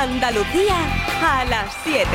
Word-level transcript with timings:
Andalucía 0.00 0.76
a 1.22 1.44
las 1.44 1.74
7. 1.84 2.08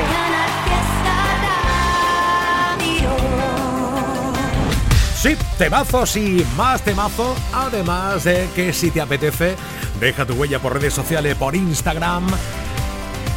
Sí, 5.14 5.36
temazos 5.56 6.16
y 6.16 6.44
más 6.56 6.82
temazos. 6.82 7.38
Además 7.54 8.24
de 8.24 8.48
que 8.56 8.72
si 8.72 8.90
te 8.90 9.00
apetece, 9.00 9.54
deja 10.00 10.26
tu 10.26 10.34
huella 10.34 10.58
por 10.58 10.72
redes 10.74 10.94
sociales, 10.94 11.36
por 11.36 11.54
Instagram, 11.54 12.26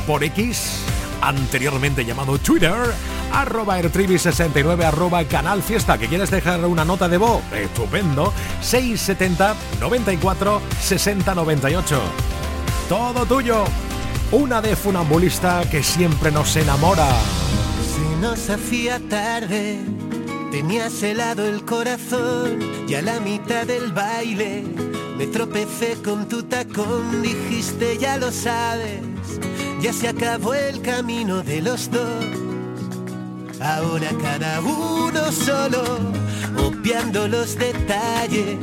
por 0.08 0.24
X, 0.24 0.82
anteriormente 1.22 2.04
llamado 2.04 2.40
Twitter, 2.40 2.74
arroba 3.32 3.80
ertrivi69, 3.80 4.84
arroba 4.84 5.24
canal 5.26 5.62
fiesta. 5.62 6.00
¿Que 6.00 6.08
quieres 6.08 6.32
dejar 6.32 6.66
una 6.66 6.84
nota 6.84 7.08
de 7.08 7.18
voz? 7.18 7.44
Estupendo. 7.54 8.34
670 8.62 9.54
94 9.80 10.60
60 10.82 11.36
98. 11.36 12.02
Todo 12.90 13.28
tuyo 13.28 13.66
una 14.32 14.61
de 14.61 14.75
funambulista 14.75 15.64
que 15.69 15.82
siempre 15.82 16.32
nos 16.32 16.56
enamora. 16.56 17.07
Si 17.93 18.21
nos 18.21 18.50
hacía 18.50 19.00
tarde, 19.10 19.79
tenías 20.51 21.01
helado 21.01 21.46
el 21.46 21.65
corazón 21.65 22.60
y 22.87 22.93
a 22.93 23.01
la 23.01 23.20
mitad 23.20 23.65
del 23.65 23.92
baile 23.92 24.64
me 25.18 25.28
tropecé 25.28 25.97
con 26.04 26.28
tu 26.28 26.43
tacón, 26.43 27.21
dijiste 27.21 27.97
ya 27.97 28.18
lo 28.18 28.32
sabes, 28.32 29.01
ya 29.82 29.92
se 29.92 30.07
acabó 30.07 30.54
el 30.54 30.82
camino 30.82 31.42
de 31.42 31.61
los 31.61 31.89
dos. 31.89 32.25
Ahora 33.59 34.09
cada 34.22 34.61
uno 34.61 35.31
solo, 35.31 35.84
obviando 36.58 37.28
los 37.28 37.58
detalles 37.58 38.58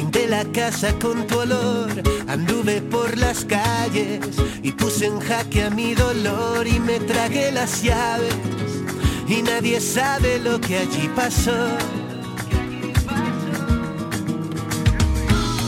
Pinté 0.00 0.26
la 0.26 0.46
casa 0.46 0.94
con 0.98 1.26
tu 1.26 1.40
olor, 1.40 1.90
anduve 2.26 2.80
por 2.80 3.18
las 3.18 3.44
calles 3.44 4.20
y 4.62 4.72
puse 4.72 5.04
en 5.04 5.20
jaque 5.20 5.64
a 5.64 5.68
mi 5.68 5.94
dolor 5.94 6.66
y 6.66 6.80
me 6.80 6.98
tragué 7.00 7.52
las 7.52 7.82
llaves. 7.82 8.34
Y 9.28 9.42
nadie 9.42 9.78
sabe 9.78 10.38
lo 10.38 10.58
que 10.58 10.78
allí 10.78 11.06
pasó. 11.14 11.76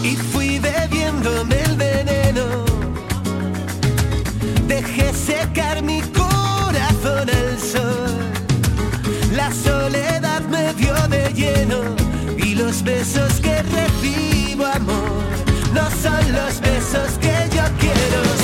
Y 0.03 0.17
fui 0.33 0.59
bebiéndome 0.59 1.61
el 1.65 1.77
veneno, 1.77 2.65
dejé 4.67 5.13
secar 5.13 5.83
mi 5.83 6.01
corazón 6.01 7.29
al 7.29 7.59
sol, 7.61 8.33
la 9.37 9.53
soledad 9.53 10.41
me 10.49 10.73
dio 10.73 10.95
de 11.09 11.31
lleno 11.35 11.81
y 12.39 12.55
los 12.55 12.83
besos 12.83 13.35
que 13.43 13.63
no 14.81 15.91
son 16.03 16.33
los 16.33 16.61
besos 16.61 17.19
que 17.21 17.35
yo 17.55 17.63
quiero. 17.79 18.42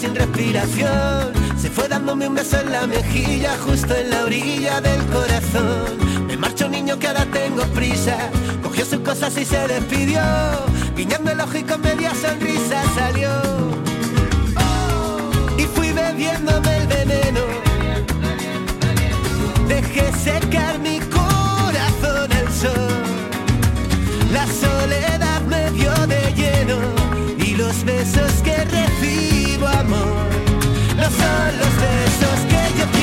Sin 0.00 0.14
respiración. 0.14 1.32
Se 1.60 1.68
fue 1.68 1.86
dándome 1.86 2.26
un 2.26 2.34
beso 2.34 2.58
en 2.58 2.72
la 2.72 2.86
mejilla, 2.86 3.56
justo 3.58 3.94
en 3.94 4.10
la 4.10 4.24
orilla 4.24 4.80
del 4.80 5.04
corazón. 5.06 6.26
Me 6.26 6.36
marcho 6.38 6.68
niño 6.68 6.98
que 6.98 7.08
ahora 7.08 7.26
tengo 7.26 7.62
prisa, 7.74 8.16
cogió 8.62 8.84
sus 8.86 9.00
cosas 9.00 9.36
y 9.36 9.44
se 9.44 9.58
despidió. 9.68 10.22
Guiñando 10.96 11.32
el 11.32 11.40
ojo 11.40 11.58
y 11.58 11.62
con 11.64 11.82
media 11.82 12.14
sonrisa 12.14 12.82
salió. 12.94 13.30
Y 15.58 15.64
fui 15.64 15.92
bebiéndome 15.92 16.76
el 16.78 16.86
veneno. 16.86 17.40
Dejé 19.68 20.12
secar 20.12 20.78
mi 20.78 20.98
corazón 21.00 22.32
al 22.32 22.52
sol. 22.52 23.02
La 24.32 24.46
soledad 24.46 25.42
me 25.42 25.70
dio 25.72 25.92
de 26.06 26.32
lleno 26.34 27.00
los 27.60 27.84
besos 27.84 28.32
que 28.42 28.59
son 31.18 31.58
los 31.58 31.74
besos 31.76 32.38
que 32.48 32.78
yo 32.78 32.99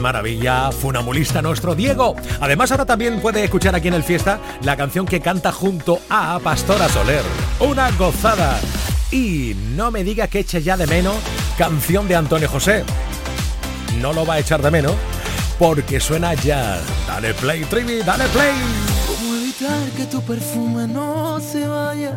maravilla, 0.00 0.72
funamulista 0.72 1.42
nuestro 1.42 1.74
Diego. 1.74 2.16
Además 2.40 2.70
ahora 2.70 2.86
también 2.86 3.20
puede 3.20 3.44
escuchar 3.44 3.74
aquí 3.74 3.88
en 3.88 3.94
el 3.94 4.02
Fiesta 4.02 4.40
la 4.62 4.76
canción 4.76 5.06
que 5.06 5.20
canta 5.20 5.52
junto 5.52 6.00
a 6.08 6.38
Pastora 6.42 6.88
Soler. 6.88 7.22
Una 7.60 7.90
gozada. 7.92 8.58
Y 9.10 9.54
no 9.76 9.90
me 9.90 10.04
diga 10.04 10.28
que 10.28 10.40
eche 10.40 10.62
ya 10.62 10.76
de 10.76 10.86
menos 10.86 11.16
canción 11.58 12.08
de 12.08 12.16
Antonio 12.16 12.48
José. 12.48 12.84
No 14.00 14.12
lo 14.12 14.24
va 14.24 14.34
a 14.34 14.38
echar 14.38 14.62
de 14.62 14.70
menos 14.70 14.94
porque 15.58 16.00
suena 16.00 16.34
ya. 16.34 16.80
Dale 17.06 17.34
play, 17.34 17.64
Trivi, 17.64 18.02
dale 18.02 18.24
play. 18.28 18.54
¿Cómo 19.06 19.34
evitar 19.36 19.90
que 19.96 20.04
tu 20.06 20.22
perfume 20.22 20.88
no 20.88 21.38
se 21.40 21.66
vaya? 21.68 22.12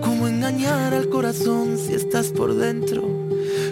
¿Cómo 0.00 0.26
engañar 0.26 0.92
al 0.92 1.08
corazón 1.08 1.78
si 1.78 1.94
estás 1.94 2.28
por 2.28 2.54
dentro? 2.54 3.02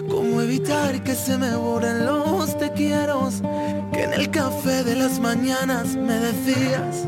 ¿Cómo 0.09 0.41
evitar 0.41 1.03
que 1.03 1.15
se 1.15 1.37
me 1.37 1.55
borren 1.55 2.05
los 2.05 2.32
Que 2.75 4.03
en 4.03 4.13
el 4.13 4.31
café 4.31 4.83
de 4.83 4.95
las 4.95 5.19
mañanas 5.19 5.95
me 5.95 6.13
decías. 6.13 7.07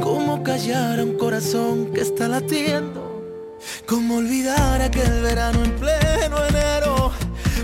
¿Cómo 0.00 0.42
callar 0.42 0.98
a 0.98 1.04
un 1.04 1.16
corazón 1.16 1.92
que 1.92 2.00
está 2.00 2.26
latiendo? 2.26 3.22
¿Cómo 3.86 4.16
olvidar 4.16 4.82
aquel 4.82 5.22
verano 5.22 5.62
en 5.62 5.70
pleno 5.76 6.44
enero? 6.46 7.12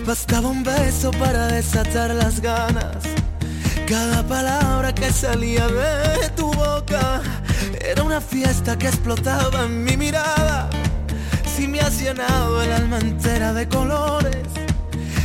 Bastaba 0.06 0.48
un 0.48 0.62
beso 0.62 1.10
para 1.10 1.48
desatar 1.48 2.14
las 2.14 2.40
ganas. 2.40 3.02
Cada 3.88 4.22
palabra 4.22 4.94
que 4.94 5.10
salía 5.12 5.66
de 5.66 6.28
tu 6.36 6.52
boca 6.52 7.20
era 7.84 8.04
una 8.04 8.20
fiesta 8.20 8.78
que 8.78 8.86
explotaba 8.86 9.64
en 9.64 9.82
mi 9.82 9.96
mirada. 9.96 10.70
Si 11.56 11.66
me 11.66 11.80
has 11.80 12.00
llenado 12.00 12.62
el 12.62 12.72
alma 12.72 12.98
entera 13.00 13.52
de 13.52 13.68
colores, 13.68 14.63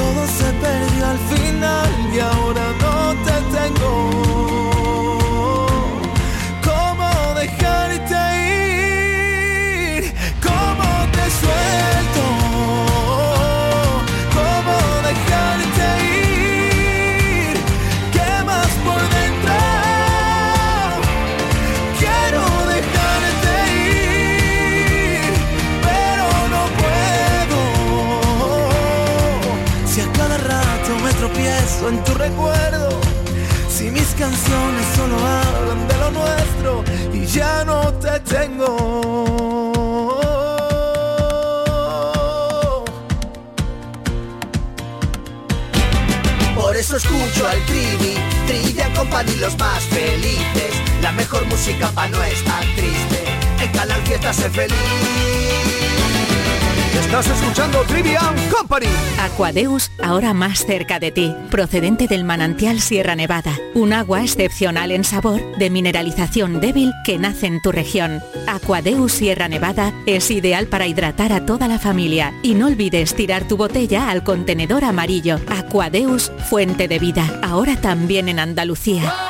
sueños 0.00 0.30
se 0.30 0.52
perdió 0.54 1.06
al 1.06 1.18
final 1.18 1.90
y 2.14 2.18
ahora 2.20 2.72
no 2.80 3.14
te 3.24 3.56
tengo. 3.56 4.59
Tu 31.98 32.14
recuerdo. 32.14 32.88
Si 33.68 33.90
mis 33.90 34.08
canciones 34.14 34.86
solo 34.96 35.16
hablan 35.16 35.88
de 35.88 35.96
lo 35.98 36.10
nuestro 36.10 36.84
y 37.12 37.26
ya 37.26 37.64
no 37.64 37.92
te 37.94 38.20
tengo. 38.20 38.76
Por 46.54 46.76
eso 46.76 46.96
escucho 46.96 47.48
al 47.48 47.64
Trivi, 47.66 48.14
Trivia 48.46 48.92
Company 48.94 49.34
los 49.36 49.58
más 49.58 49.82
felices. 49.84 50.72
La 51.02 51.12
mejor 51.12 51.44
música 51.46 51.88
para 51.94 52.08
no 52.08 52.22
estar 52.22 52.62
triste. 52.76 53.24
En 53.60 53.72
Canal 53.72 54.00
Fiesta 54.02 54.32
feliz. 54.32 55.69
Estás 57.00 57.26
escuchando 57.28 57.80
Trivian 57.88 58.34
Company. 58.50 58.86
Aquadeus, 59.20 59.90
ahora 60.02 60.32
más 60.32 60.64
cerca 60.64 61.00
de 61.00 61.10
ti, 61.10 61.34
procedente 61.50 62.06
del 62.06 62.24
manantial 62.24 62.80
Sierra 62.80 63.16
Nevada. 63.16 63.58
Un 63.74 63.92
agua 63.92 64.22
excepcional 64.22 64.92
en 64.92 65.02
sabor, 65.02 65.40
de 65.56 65.70
mineralización 65.70 66.60
débil 66.60 66.92
que 67.04 67.18
nace 67.18 67.46
en 67.46 67.60
tu 67.62 67.72
región. 67.72 68.22
Aquadeus 68.46 69.12
Sierra 69.12 69.48
Nevada 69.48 69.92
es 70.06 70.30
ideal 70.30 70.66
para 70.66 70.86
hidratar 70.86 71.32
a 71.32 71.46
toda 71.46 71.68
la 71.68 71.78
familia. 71.78 72.32
Y 72.42 72.54
no 72.54 72.66
olvides 72.66 73.14
tirar 73.14 73.48
tu 73.48 73.56
botella 73.56 74.10
al 74.10 74.22
contenedor 74.22 74.84
amarillo. 74.84 75.40
Aquadeus, 75.48 76.30
fuente 76.48 76.86
de 76.86 76.98
vida, 76.98 77.40
ahora 77.42 77.76
también 77.76 78.28
en 78.28 78.38
Andalucía. 78.38 79.29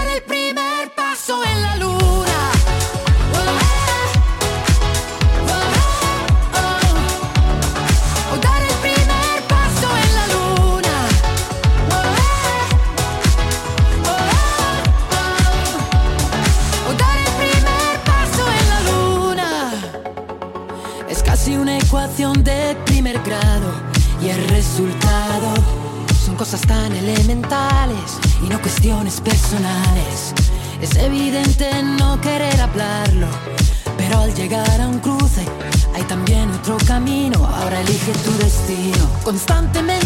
elige 38.01 38.19
tu 38.23 38.31
destino. 38.37 39.09
Constantemente 39.23 40.00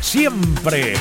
Siempre 0.00 0.94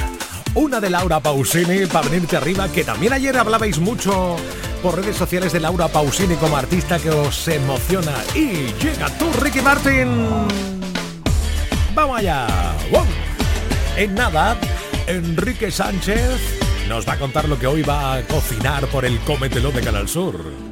una 0.56 0.80
de 0.80 0.90
Laura 0.90 1.20
Pausini 1.20 1.86
para 1.86 2.10
venirte 2.10 2.38
arriba, 2.38 2.68
que 2.70 2.84
también 2.84 3.14
ayer 3.14 3.38
hablabais 3.38 3.80
mucho 3.80 4.36
por 4.82 4.96
redes 4.96 5.16
sociales 5.16 5.54
de 5.54 5.60
Laura 5.60 5.88
Pausini 5.88 6.36
como 6.36 6.58
artista 6.58 6.98
que 6.98 7.10
os 7.10 7.48
emociona. 7.48 8.14
Y 8.34 8.74
llega 8.82 9.10
tú, 9.18 9.32
Ricky 9.42 9.62
Martin. 9.62 10.28
Vamos 11.94 12.20
allá. 12.20 12.48
En 13.96 14.16
nada, 14.16 14.58
Enrique 15.08 15.70
Sánchez 15.70 16.60
nos 16.90 17.08
va 17.08 17.14
a 17.14 17.20
contar 17.20 17.48
lo 17.48 17.60
que 17.60 17.68
hoy 17.68 17.84
va 17.84 18.16
a 18.16 18.22
cocinar 18.24 18.88
por 18.88 19.06
el 19.06 19.20
Cometelón 19.20 19.74
de 19.74 19.82
Canal 19.82 20.08
Sur. 20.08 20.63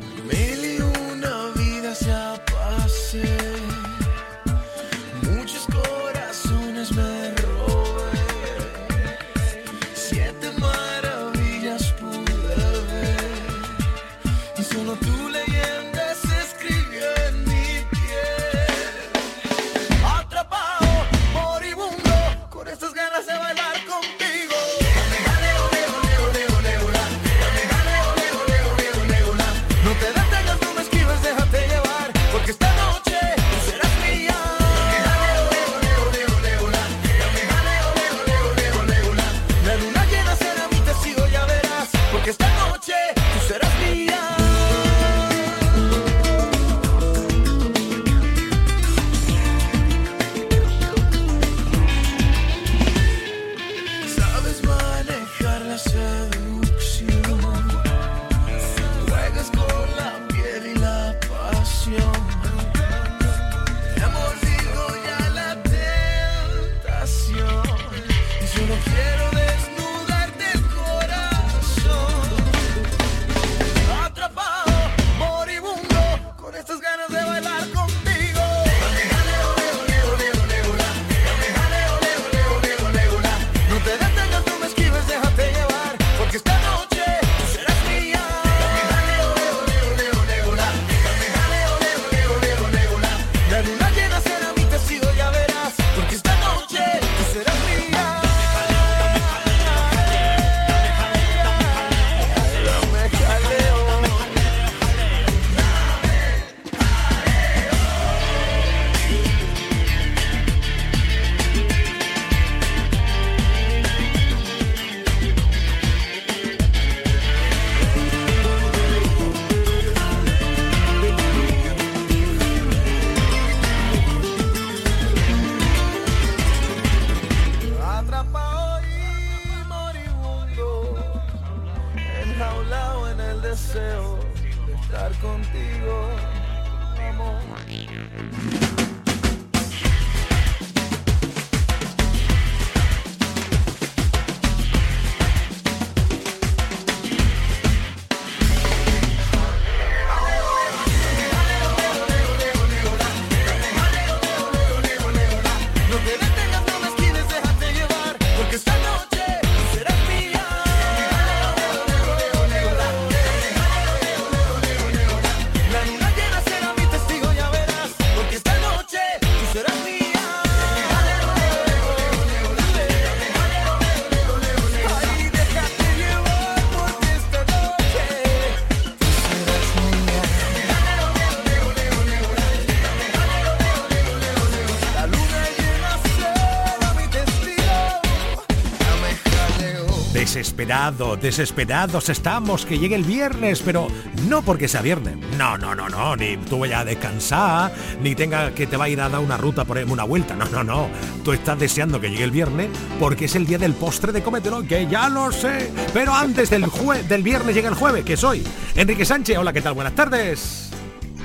Desesperados, 190.62 191.20
desesperados 191.20 192.10
estamos 192.10 192.68
que 192.68 192.78
llegue 192.78 192.94
el 192.94 193.04
viernes, 193.04 193.64
pero 193.66 193.88
no 194.30 194.44
porque 194.44 194.68
sea 194.68 194.84
viernes. 194.84 195.16
No, 195.36 195.58
no, 195.58 195.74
no, 195.74 195.90
no, 195.90 196.16
ni 196.16 196.38
tú 196.38 196.60
vayas 196.60 196.82
a 196.82 196.86
descansar, 196.86 197.72
ni 198.00 198.14
tenga 198.14 198.52
que 198.52 198.68
te 198.68 198.78
va 198.78 198.86
a 198.86 198.90
ir 198.90 199.02
a 199.02 199.10
dar 199.10 199.22
una 199.22 199.38
ruta 199.38 199.66
por 199.66 199.80
una 199.80 200.04
vuelta. 200.04 200.36
No, 200.36 200.46
no, 200.46 200.64
no. 200.64 200.88
Tú 201.24 201.32
estás 201.34 201.58
deseando 201.58 202.00
que 202.00 202.12
llegue 202.12 202.26
el 202.26 202.30
viernes 202.30 202.70
porque 203.00 203.26
es 203.26 203.36
el 203.36 203.48
día 203.48 203.58
del 203.58 203.74
postre 203.74 204.12
de 204.12 204.22
Cómetelo, 204.22 204.62
que 204.62 204.86
ya 204.86 205.10
lo 205.10 205.32
sé. 205.32 205.72
Pero 205.96 206.14
antes 206.14 206.52
del, 206.52 206.68
jue 206.68 207.02
del 207.02 207.24
viernes 207.24 207.56
llega 207.56 207.70
el 207.70 207.76
jueves, 207.76 208.06
que 208.06 208.16
soy 208.16 208.44
Enrique 208.76 209.04
Sánchez. 209.04 209.40
Hola, 209.40 209.54
¿qué 209.54 209.62
tal? 209.64 209.74
Buenas 209.74 209.96
tardes. 209.96 210.70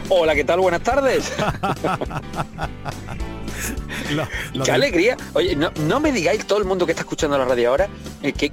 Hola, 0.09 0.35
¿qué 0.35 0.45
tal? 0.45 0.61
Buenas 0.61 0.81
tardes. 0.83 1.31
Qué 4.64 4.70
alegría. 4.70 5.16
Oye, 5.34 5.56
no, 5.56 6.00
me 6.00 6.12
digáis 6.12 6.46
todo 6.46 6.58
el 6.58 6.64
mundo 6.64 6.86
que 6.86 6.92
está 6.92 7.02
escuchando 7.02 7.38
la 7.38 7.44
radio 7.44 7.70
ahora, 7.70 7.88
eh, 8.22 8.32
que, 8.32 8.50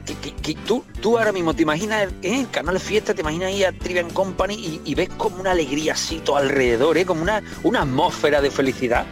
tú, 0.66 0.84
tú 1.02 1.18
ahora 1.18 1.32
mismo 1.32 1.54
te 1.54 1.64
imaginas 1.64 2.10
en 2.22 2.34
el 2.36 2.50
canal 2.50 2.80
Fiesta, 2.80 3.14
te 3.14 3.22
imaginas 3.22 3.48
ahí 3.50 3.64
a 3.64 3.72
Trivian 3.72 4.10
Company 4.10 4.82
y, 4.84 4.96
ves 4.96 5.10
como 5.18 5.38
una 5.38 5.52
alegría 5.52 5.94
así 5.94 6.22
todo 6.24 6.38
alrededor, 6.38 6.98
¿eh? 6.98 7.06
como 7.06 7.22
una, 7.22 7.42
una 7.64 7.82
atmósfera 7.82 8.42
de 8.42 8.52
felicidad. 8.52 9.06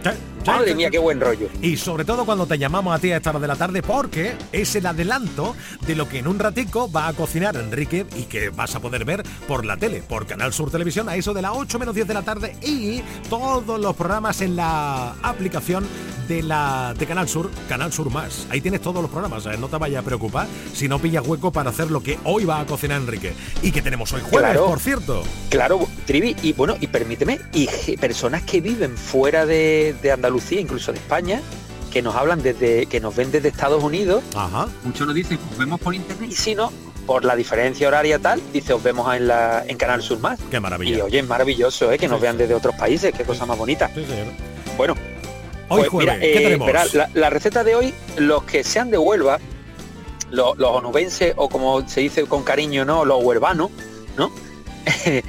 Madre 0.46 0.76
mía, 0.76 0.90
qué 0.90 1.00
buen 1.00 1.20
rollo. 1.20 1.50
Y 1.62 1.78
sobre 1.78 2.06
todo 2.06 2.26
cuando 2.26 2.46
te 2.46 2.58
llamamos 2.58 2.96
a 2.96 3.00
ti 3.00 3.12
a 3.12 3.18
esta 3.18 3.30
hora 3.30 3.40
de 3.40 3.48
la 3.48 3.56
tarde, 3.56 3.82
porque 3.82 4.34
es 4.52 4.76
el 4.76 4.86
adelanto 4.86 5.56
de 5.86 5.96
lo 5.96 6.08
que 6.08 6.20
en 6.20 6.28
un 6.28 6.40
ratico 6.40 6.92
va 6.92 7.08
a 7.08 7.14
cocinar 7.14 7.56
Enrique 7.56 8.06
y 8.16 8.24
que 8.24 8.50
vas 8.50 8.76
a 8.76 8.80
poder 8.80 9.06
ver 9.06 9.24
por 9.48 9.66
la 9.66 9.78
tele, 9.78 10.02
por 10.02 10.26
Canal 10.26 10.54
Sur 10.54 10.72
Televisión, 10.72 11.10
a 11.10 11.16
eso 11.16 11.34
de 11.34 11.42
las 11.42 11.52
8 11.54 11.80
menos 11.80 11.96
10 11.96 12.08
de 12.08 12.14
la 12.14 12.22
tarde 12.24 12.56
y 12.62 13.02
todos 13.30 13.80
los 13.80 13.96
programas 13.96 14.42
en 14.42 14.56
la 14.56 15.16
aplicación 15.22 15.86
de 16.28 16.44
la 16.44 16.94
de 16.98 17.06
Canal 17.06 17.28
Sur, 17.28 17.50
Canal 17.68 17.92
Sur 17.92 18.10
Más. 18.10 18.48
Ahí 18.50 18.62
tienes 18.62 18.82
todos 18.82 19.02
los 19.02 19.12
programas, 19.12 19.46
no 19.60 19.68
te 19.68 19.78
vayas 19.78 20.02
a 20.02 20.06
preocupar 20.06 20.48
si 20.74 20.88
no 20.88 21.00
pillas 21.00 21.28
hueco 21.28 21.52
para 21.52 21.70
hacer 21.72 21.92
lo 21.92 22.02
que 22.02 22.18
hoy 22.24 22.46
va 22.46 22.60
a 22.60 22.66
cocinar 22.66 23.02
Enrique. 23.02 23.34
Y 23.62 23.72
que 23.72 23.82
tenemos 23.82 24.12
hoy 24.14 24.22
jueves, 24.22 24.58
por 24.58 24.80
cierto. 24.80 25.24
Claro, 25.50 25.88
Trivi, 26.06 26.36
y 26.42 26.54
bueno, 26.54 26.76
y 26.80 26.88
permíteme, 26.88 27.40
y 27.54 27.68
personas 27.98 28.44
que 28.44 28.62
viven 28.62 28.96
fuera 28.98 29.46
de, 29.46 29.96
de 30.02 30.12
Andalucía, 30.12 30.31
Lucía, 30.32 30.60
incluso 30.60 30.92
de 30.92 30.98
España, 31.00 31.42
que 31.92 32.02
nos 32.02 32.16
hablan 32.16 32.42
desde, 32.42 32.86
que 32.86 33.00
nos 33.00 33.16
ven 33.16 33.32
desde 33.32 33.50
Estados 33.50 33.84
Unidos. 33.84 34.24
Ajá. 34.36 34.68
Muchos 34.84 35.06
nos 35.06 35.16
dicen, 35.16 35.38
os 35.52 35.58
vemos 35.58 35.80
por 35.80 35.94
internet, 35.94 36.32
y 36.32 36.36
si 36.36 36.56
no, 36.56 36.72
por 37.06 37.26
la 37.26 37.36
diferencia 37.36 37.88
horaria 37.88 38.20
tal, 38.20 38.42
dice, 38.54 38.74
os 38.74 38.82
vemos 38.82 39.14
en, 39.16 39.28
la, 39.28 39.64
en 39.68 39.78
Canal 39.78 40.02
Sur 40.02 40.20
Más. 40.20 40.40
Qué 40.50 40.60
maravilla. 40.60 40.98
Y 40.98 41.02
oye, 41.02 41.20
es 41.20 41.28
maravilloso, 41.28 41.92
¿eh? 41.92 41.98
que 41.98 42.08
nos 42.08 42.22
vean 42.22 42.38
desde 42.38 42.56
otros 42.56 42.76
países, 42.76 43.14
qué 43.16 43.24
cosa 43.24 43.46
más 43.46 43.58
bonita. 43.58 43.92
Bueno, 44.78 44.96
hoy 45.68 45.84
pues, 45.90 45.94
mira, 45.94 46.18
eh, 46.22 46.58
la, 47.14 47.30
receta 47.30 47.64
de 47.64 47.76
hoy, 47.76 47.94
los 48.18 48.44
que 48.44 48.64
sean 48.64 48.90
de 48.90 48.98
Huelva, 48.98 49.40
los, 50.30 50.58
los 50.58 50.72
onubenses, 50.72 51.34
o 51.36 51.50
como 51.50 51.88
se 51.88 52.02
dice 52.02 52.26
con 52.26 52.44
cariño, 52.44 52.86
¿no? 52.86 53.06
Los 53.06 53.24
huervanos, 53.24 53.70
¿no? 54.18 54.32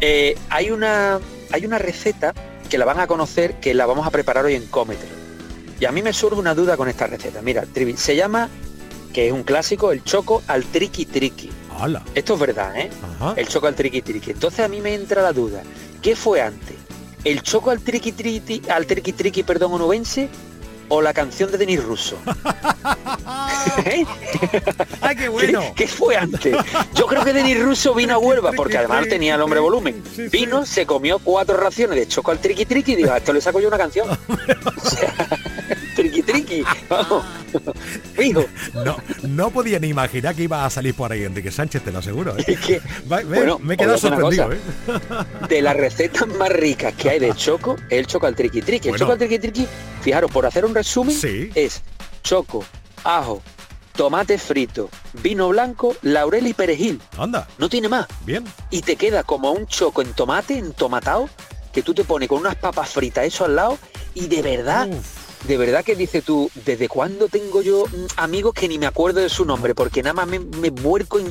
Eh, 0.00 0.38
hay 0.48 0.70
una 0.70 1.18
hay 1.50 1.66
una 1.66 1.76
receta 1.76 2.32
que 2.68 2.78
la 2.78 2.84
van 2.84 3.00
a 3.00 3.06
conocer, 3.06 3.54
que 3.60 3.74
la 3.74 3.86
vamos 3.86 4.06
a 4.06 4.10
preparar 4.10 4.44
hoy 4.44 4.54
en 4.54 4.66
Cómetelo. 4.66 5.12
Y 5.80 5.84
a 5.84 5.92
mí 5.92 6.02
me 6.02 6.12
surge 6.12 6.38
una 6.38 6.54
duda 6.54 6.76
con 6.76 6.88
esta 6.88 7.06
receta. 7.06 7.40
Mira, 7.42 7.64
se 7.96 8.16
llama, 8.16 8.48
que 9.12 9.28
es 9.28 9.32
un 9.32 9.44
clásico, 9.44 9.92
el 9.92 10.02
choco 10.02 10.42
al 10.46 10.64
triqui 10.64 11.06
triqui. 11.06 11.50
Esto 12.14 12.34
es 12.34 12.40
verdad, 12.40 12.76
¿eh? 12.76 12.90
El 13.36 13.46
choco 13.46 13.68
al 13.68 13.74
triqui 13.74 14.02
triqui. 14.02 14.32
Entonces 14.32 14.60
a 14.60 14.68
mí 14.68 14.80
me 14.80 14.94
entra 14.94 15.22
la 15.22 15.32
duda. 15.32 15.62
¿Qué 16.02 16.16
fue 16.16 16.40
antes? 16.40 16.76
¿El 17.24 17.42
choco 17.42 17.70
al 17.70 17.80
triqui 17.80 18.12
triqui, 18.12 18.62
al 18.68 18.86
triqui 18.86 19.12
triqui, 19.12 19.42
perdón, 19.42 19.72
onubense 19.74 20.28
o 20.88 21.02
la 21.02 21.12
canción 21.12 21.50
de 21.50 21.58
Denis 21.58 21.82
Russo. 21.82 22.18
¿Eh? 23.84 24.04
¡Ay, 25.00 25.16
qué 25.16 25.28
bueno! 25.28 25.62
¿Qué, 25.76 25.86
fue 25.86 26.16
antes? 26.16 26.56
Yo 26.94 27.06
creo 27.06 27.24
que 27.24 27.32
Denis 27.32 27.62
Russo 27.62 27.94
vino 27.94 28.14
a 28.14 28.18
Huelva, 28.18 28.52
porque 28.52 28.78
además 28.78 29.08
tenía 29.08 29.34
el 29.34 29.40
hombre 29.40 29.60
volumen. 29.60 30.02
Vino, 30.30 30.64
se 30.66 30.86
comió 30.86 31.18
cuatro 31.18 31.56
raciones 31.56 31.98
de 31.98 32.08
choco 32.08 32.30
al 32.30 32.38
triqui 32.38 32.64
triqui 32.64 32.92
y 32.92 32.96
dijo, 32.96 33.14
esto 33.14 33.32
le 33.32 33.40
saco 33.40 33.60
yo 33.60 33.68
una 33.68 33.78
canción. 33.78 34.08
triqui 34.18 34.26
triqui, 34.28 35.57
vamos. 36.88 37.24
Fijo. 38.14 38.44
No, 38.74 38.96
no 39.22 39.50
podía 39.50 39.78
ni 39.78 39.88
imaginar 39.88 40.34
que 40.34 40.44
iba 40.44 40.64
a 40.64 40.70
salir 40.70 40.94
por 40.94 41.12
ahí 41.12 41.24
Enrique 41.24 41.50
Sánchez, 41.50 41.82
te 41.82 41.92
lo 41.92 41.98
aseguro. 41.98 42.34
¿eh? 42.38 42.80
me, 43.60 43.74
he 43.74 43.76
quedado 43.76 43.98
sorprendido. 43.98 44.52
¿eh? 44.52 44.58
De 45.48 45.62
las 45.62 45.76
recetas 45.76 46.26
más 46.26 46.50
ricas 46.50 46.94
que 46.94 47.10
hay 47.10 47.18
de 47.18 47.32
choco, 47.36 47.76
el 47.90 48.06
choco 48.06 48.26
al 48.26 48.34
triqui 48.34 48.62
triqui. 48.62 48.88
El 48.88 48.96
choco 48.96 49.12
al 49.12 49.18
triqui 49.18 49.38
triqui, 49.38 49.66
fijaros, 50.02 50.30
por 50.30 50.46
hacer 50.46 50.64
un 50.64 50.74
resumen, 50.74 51.16
es 51.54 51.82
choco, 52.22 52.64
ajo, 53.04 53.42
tomate 53.96 54.38
frito, 54.38 54.90
vino 55.22 55.48
blanco, 55.48 55.96
laurel 56.02 56.46
y 56.46 56.54
perejil. 56.54 57.00
Anda. 57.16 57.48
No 57.58 57.68
tiene 57.68 57.88
más. 57.88 58.06
Bien. 58.24 58.44
Y 58.70 58.82
te 58.82 58.96
queda 58.96 59.22
como 59.22 59.52
un 59.52 59.66
choco 59.66 60.02
en 60.02 60.12
tomate, 60.12 60.58
en 60.58 60.72
tomatao, 60.72 61.28
que 61.72 61.82
tú 61.82 61.94
te 61.94 62.04
pones 62.04 62.28
con 62.28 62.38
unas 62.38 62.56
papas 62.56 62.90
fritas 62.90 63.24
eso 63.24 63.44
al 63.44 63.56
lado 63.56 63.78
y 64.14 64.26
de 64.26 64.42
verdad 64.42 64.88
de 65.46 65.56
verdad 65.56 65.84
que 65.84 65.94
dice 65.94 66.22
tú, 66.22 66.50
¿desde 66.64 66.88
cuándo 66.88 67.28
tengo 67.28 67.62
yo 67.62 67.84
mm, 67.86 68.06
amigos 68.16 68.54
que 68.54 68.68
ni 68.68 68.78
me 68.78 68.86
acuerdo 68.86 69.20
de 69.20 69.28
su 69.28 69.44
nombre? 69.44 69.74
Porque 69.74 70.02
nada 70.02 70.14
más 70.14 70.26
me, 70.26 70.40
me 70.40 70.70
muerco 70.70 71.18
en, 71.18 71.30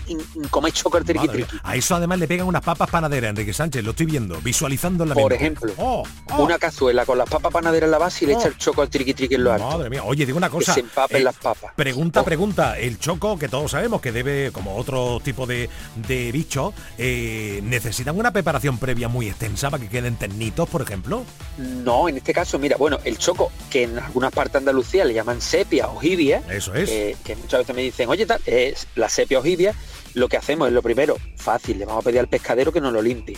comer 0.50 0.74
chocolate 0.74 1.16
A 1.64 1.76
eso 1.76 1.96
además 1.96 2.20
le 2.20 2.28
pegan 2.28 2.48
unas 2.48 2.64
papas 2.64 2.90
panaderas, 2.90 3.30
Enrique 3.30 3.54
Sánchez, 3.54 3.84
lo 3.84 3.92
estoy 3.92 4.06
viendo, 4.06 4.40
visualizando 4.42 5.04
en 5.04 5.10
la 5.10 5.16
Por 5.16 5.34
ejemplo, 5.34 5.74
oh, 5.78 6.04
oh. 6.32 6.44
una 6.44 6.58
cazuela 6.58 7.06
con 7.06 7.18
las 7.18 7.30
papas 7.30 7.52
panaderas 7.52 7.88
en 7.88 7.92
la 7.92 7.98
base 7.98 8.26
y 8.26 8.28
le 8.28 8.34
echa 8.34 8.48
el 8.48 8.58
choco 8.58 8.82
al 8.82 8.90
triqui 8.90 9.14
triqui 9.14 9.36
en 9.36 9.44
lo 9.44 9.54
alto. 9.54 9.68
Madre 9.68 9.90
mía, 9.90 10.04
oye, 10.04 10.26
digo 10.26 10.38
una 10.38 10.50
cosa. 10.50 10.74
se 10.74 10.82
empapen 10.82 11.22
eh, 11.22 11.24
las 11.24 11.36
papas. 11.36 11.74
Pregunta, 11.76 12.22
oh. 12.22 12.26
pregunta, 12.26 12.80
el 12.80 13.00
choco, 13.00 13.38
que 13.38 13.50
todos 13.50 13.72
sabemos 13.72 14.02
que 14.02 14.12
debe, 14.12 14.52
como 14.52 14.76
otro 14.76 15.20
tipo 15.24 15.46
de, 15.46 15.70
de 16.08 16.32
bicho, 16.32 16.74
eh, 16.98 17.62
¿necesitan 17.64 18.18
una 18.18 18.32
preparación 18.32 18.78
previa 18.78 19.08
muy 19.08 19.28
extensa 19.28 19.70
para 19.70 19.82
que 19.82 19.90
queden 19.90 20.16
ternitos, 20.16 20.70
por 20.70 20.82
ejemplo? 20.82 21.24
No, 21.58 22.08
en 22.08 22.18
este 22.18 22.34
caso, 22.34 22.60
mira, 22.60 22.78
bueno, 22.78 23.00
el 23.04 23.18
choco, 23.18 23.52
que 23.70 23.88
en 23.98 24.04
algunas 24.04 24.32
partes 24.32 24.54
de 24.54 24.60
Andalucía 24.60 25.06
le 25.06 25.14
llaman 25.14 25.42
sepia 25.42 25.88
o 25.88 25.98
jibia. 25.98 26.44
Eso 26.50 26.74
es. 26.74 26.90
que 27.24 27.36
muchas 27.36 27.62
veces 27.62 27.76
me 27.76 27.82
dicen, 27.82 28.10
oye, 28.10 28.26
tal, 28.26 28.42
es 28.46 28.88
la 28.96 29.10
sepia 29.10 29.40
o 29.40 29.44
jibia. 29.44 29.74
Lo 30.14 30.30
que 30.30 30.38
hacemos 30.38 30.68
es 30.68 30.74
lo 30.74 30.82
primero, 30.82 31.18
fácil, 31.36 31.78
le 31.80 31.86
vamos 31.86 32.04
a 32.04 32.06
pedir 32.06 32.20
al 32.20 32.28
pescadero 32.28 32.72
que 32.72 32.82
nos 32.82 32.94
lo 32.94 33.02
limpie. 33.02 33.38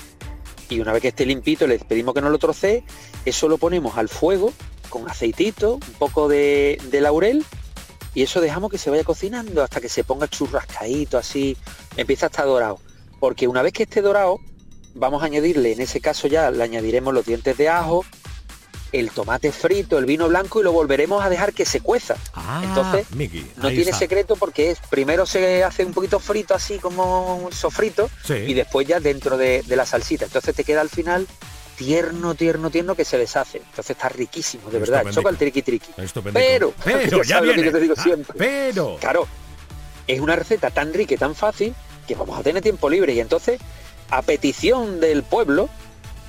Y 0.69 0.79
una 0.79 0.93
vez 0.93 1.01
que 1.01 1.07
esté 1.09 1.25
limpito, 1.25 1.65
le 1.65 1.79
pedimos 1.79 2.13
que 2.13 2.21
nos 2.21 2.31
lo 2.31 2.37
trocee. 2.37 2.83
Eso 3.25 3.47
lo 3.47 3.57
ponemos 3.57 3.97
al 3.97 4.07
fuego 4.07 4.53
con 4.89 5.09
aceitito, 5.09 5.75
un 5.75 5.93
poco 5.97 6.27
de, 6.27 6.79
laurel 6.91 7.45
y 8.15 8.23
eso 8.23 8.41
dejamos 8.41 8.71
que 8.71 8.79
se 8.79 8.89
vaya 8.89 9.03
cocinando 9.03 9.63
hasta 9.63 9.79
que 9.79 9.87
se 9.87 10.03
ponga 10.03 10.27
churrascadito, 10.27 11.17
así, 11.17 11.55
empieza 11.95 12.25
a 12.25 12.29
estar 12.29 12.45
dorado. 12.45 12.79
Porque 13.19 13.47
una 13.47 13.61
vez 13.61 13.71
que 13.71 13.83
esté 13.83 14.01
dorado, 14.01 14.39
vamos 14.95 15.21
a 15.21 15.27
añadirle, 15.27 15.73
en 15.73 15.81
ese 15.81 16.01
caso 16.01 16.27
ya 16.27 16.49
le 16.49 16.63
añadiremos 16.63 17.13
los 17.13 17.25
dientes 17.25 17.55
de 17.57 17.69
ajo, 17.69 18.03
el 18.91 19.11
tomate 19.11 19.51
frito, 19.51 19.97
el 19.97 20.05
vino 20.05 20.27
blanco 20.27 20.59
y 20.59 20.63
lo 20.63 20.71
volveremos 20.71 21.23
a 21.23 21.29
dejar 21.29 21.53
que 21.53 21.65
se 21.65 21.81
cueza. 21.81 22.15
Ah, 22.33 22.61
Entonces, 22.63 23.07
no 23.57 23.69
tiene 23.69 23.93
secreto 23.93 24.35
porque 24.35 24.71
es 24.71 24.79
primero 24.89 25.25
se 25.25 25.63
hace 25.63 25.85
un 25.85 25.93
poquito 25.93 26.19
frito 26.19 26.53
así 26.53 26.79
como 26.79 27.37
un 27.37 27.51
sofrito 27.51 28.09
y 28.29 28.53
después 28.53 28.87
ya 28.87 28.99
dentro 28.99 29.37
de, 29.37 29.63
la 29.67 29.85
salsita. 29.85 30.25
Entonces 30.25 30.55
te 30.55 30.63
queda 30.63 30.81
al 30.81 30.89
final 30.89 31.27
tierno, 31.77 32.35
tierno, 32.35 32.69
tierno 32.69 32.95
que 32.95 33.05
se 33.05 33.17
deshace. 33.17 33.59
Entonces 33.59 33.91
está 33.91 34.09
riquísimo, 34.09 34.69
de 34.69 34.79
verdad. 34.79 35.05
Choca 35.11 35.29
el 35.29 35.37
triqui 35.37 35.61
triqui. 35.61 35.91
Pero, 36.33 36.73
pero 36.83 37.23
ya 37.23 37.39
viene. 37.41 37.57
Lo 37.57 37.63
que 37.63 37.71
te 37.71 37.79
digo 37.79 37.93
ah, 37.97 38.03
siempre. 38.03 38.37
pero. 38.37 38.97
Claro, 38.99 39.27
es 40.07 40.19
una 40.19 40.35
receta 40.35 40.71
tan 40.71 40.93
rica 40.93 41.13
y 41.13 41.17
tan 41.17 41.35
fácil 41.35 41.73
que 42.07 42.15
vamos 42.15 42.37
a 42.39 42.43
tener 42.43 42.63
tiempo 42.63 42.89
libre 42.89 43.13
y 43.13 43.19
entonces 43.19 43.61
a 44.09 44.23
petición 44.23 44.99
del 44.99 45.23
pueblo 45.23 45.69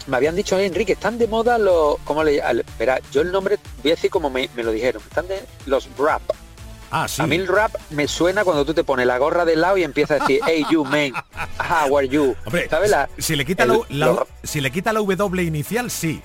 me 0.06 0.16
habían 0.16 0.36
dicho, 0.36 0.58
Enrique, 0.58 0.92
están 0.92 1.18
de 1.18 1.26
moda 1.26 1.58
los, 1.58 1.98
¿cómo 2.04 2.24
le 2.24 2.38
Espera, 2.38 3.00
yo 3.12 3.20
el 3.20 3.32
nombre 3.32 3.58
voy 3.82 3.92
a 3.92 3.94
decir 3.94 4.10
como 4.10 4.30
me, 4.30 4.48
lo 4.56 4.72
dijeron, 4.72 5.02
están 5.06 5.28
de 5.28 5.42
los 5.66 5.88
rap. 5.96 6.22
Ah, 6.92 7.06
sí. 7.06 7.22
A 7.22 7.26
mí 7.26 7.36
el 7.36 7.46
rap 7.46 7.72
me 7.90 8.08
suena 8.08 8.42
cuando 8.42 8.64
tú 8.64 8.74
te 8.74 8.82
pones 8.82 9.06
la 9.06 9.16
gorra 9.18 9.44
del 9.44 9.60
lado 9.60 9.76
y 9.76 9.84
empiezas 9.84 10.20
a 10.20 10.24
decir, 10.24 10.40
hey 10.46 10.64
you 10.70 10.84
man, 10.84 11.12
how 11.58 11.96
are 11.96 12.08
you? 12.08 12.34
¿Sabes 12.68 12.90
la, 12.90 13.08
si 13.16 13.36
le 13.36 13.44
quita 13.44 13.64
la, 13.64 14.26
si 14.42 14.60
le 14.60 14.72
quita 14.72 14.92
la 14.92 15.00
W 15.00 15.42
inicial, 15.42 15.90
sí. 15.90 16.20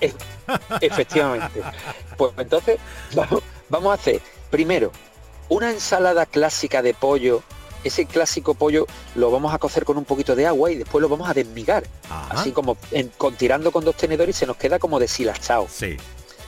efectivamente. 0.80 1.62
Pues 2.16 2.32
entonces 2.38 2.78
vamos, 3.14 3.42
vamos 3.68 3.92
a 3.92 3.94
hacer 3.94 4.20
primero 4.50 4.90
una 5.48 5.70
ensalada 5.70 6.26
clásica 6.26 6.82
de 6.82 6.94
pollo 6.94 7.42
ese 7.84 8.06
clásico 8.06 8.54
pollo 8.54 8.86
lo 9.14 9.30
vamos 9.30 9.54
a 9.54 9.58
cocer 9.58 9.84
con 9.84 9.96
un 9.96 10.04
poquito 10.04 10.34
de 10.34 10.46
agua 10.46 10.70
y 10.70 10.76
después 10.76 11.00
lo 11.02 11.08
vamos 11.08 11.28
a 11.28 11.34
desmigar. 11.34 11.84
Así 12.30 12.52
como 12.52 12.76
con, 13.16 13.34
tirando 13.34 13.70
con 13.70 13.84
dos 13.84 13.96
tenedores 13.96 14.36
y 14.36 14.38
se 14.38 14.46
nos 14.46 14.56
queda 14.56 14.78
como 14.78 14.98
deshilachado. 14.98 15.66
Sí. 15.70 15.96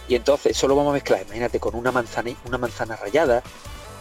Y 0.09 0.15
entonces 0.15 0.57
eso 0.57 0.69
lo 0.69 0.75
vamos 0.75 0.91
a 0.91 0.95
mezclar, 0.95 1.23
imagínate, 1.23 1.61
con 1.61 1.75
una 1.75 1.93
manzana, 1.93 2.31
una 2.47 2.59
manzana 2.59 2.97
rallada, 2.97 3.43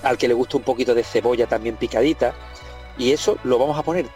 al 0.04 0.18
que 0.18 0.28
le 0.28 0.34
gusta 0.34 0.58
un 0.58 0.64
poquito 0.64 0.96
de 0.96 1.04
cebolla 1.04 1.48
también 1.48 1.76
picadita. 1.76 2.34
Y 2.98 3.12
eso 3.12 3.38
lo 3.44 3.60
vamos 3.60 3.78
a 3.78 3.84
poner, 3.84 4.08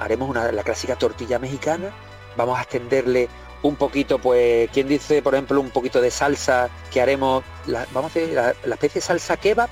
haremos 0.00 0.28
una, 0.28 0.50
la 0.50 0.62
clásica 0.62 0.96
tortilla 0.96 1.38
mexicana, 1.38 1.94
vamos 2.36 2.58
a 2.58 2.62
extenderle 2.62 3.28
un 3.62 3.76
poquito, 3.76 4.18
pues, 4.18 4.68
¿quién 4.72 4.88
dice, 4.88 5.22
por 5.22 5.34
ejemplo, 5.34 5.60
un 5.60 5.70
poquito 5.70 6.00
de 6.00 6.10
salsa 6.10 6.68
que 6.90 7.00
haremos? 7.00 7.44
vamos 7.66 8.04
a 8.04 8.06
hacer 8.06 8.28
la, 8.30 8.74
especie 8.74 9.00
de 9.00 9.06
salsa 9.06 9.36
kebab, 9.36 9.70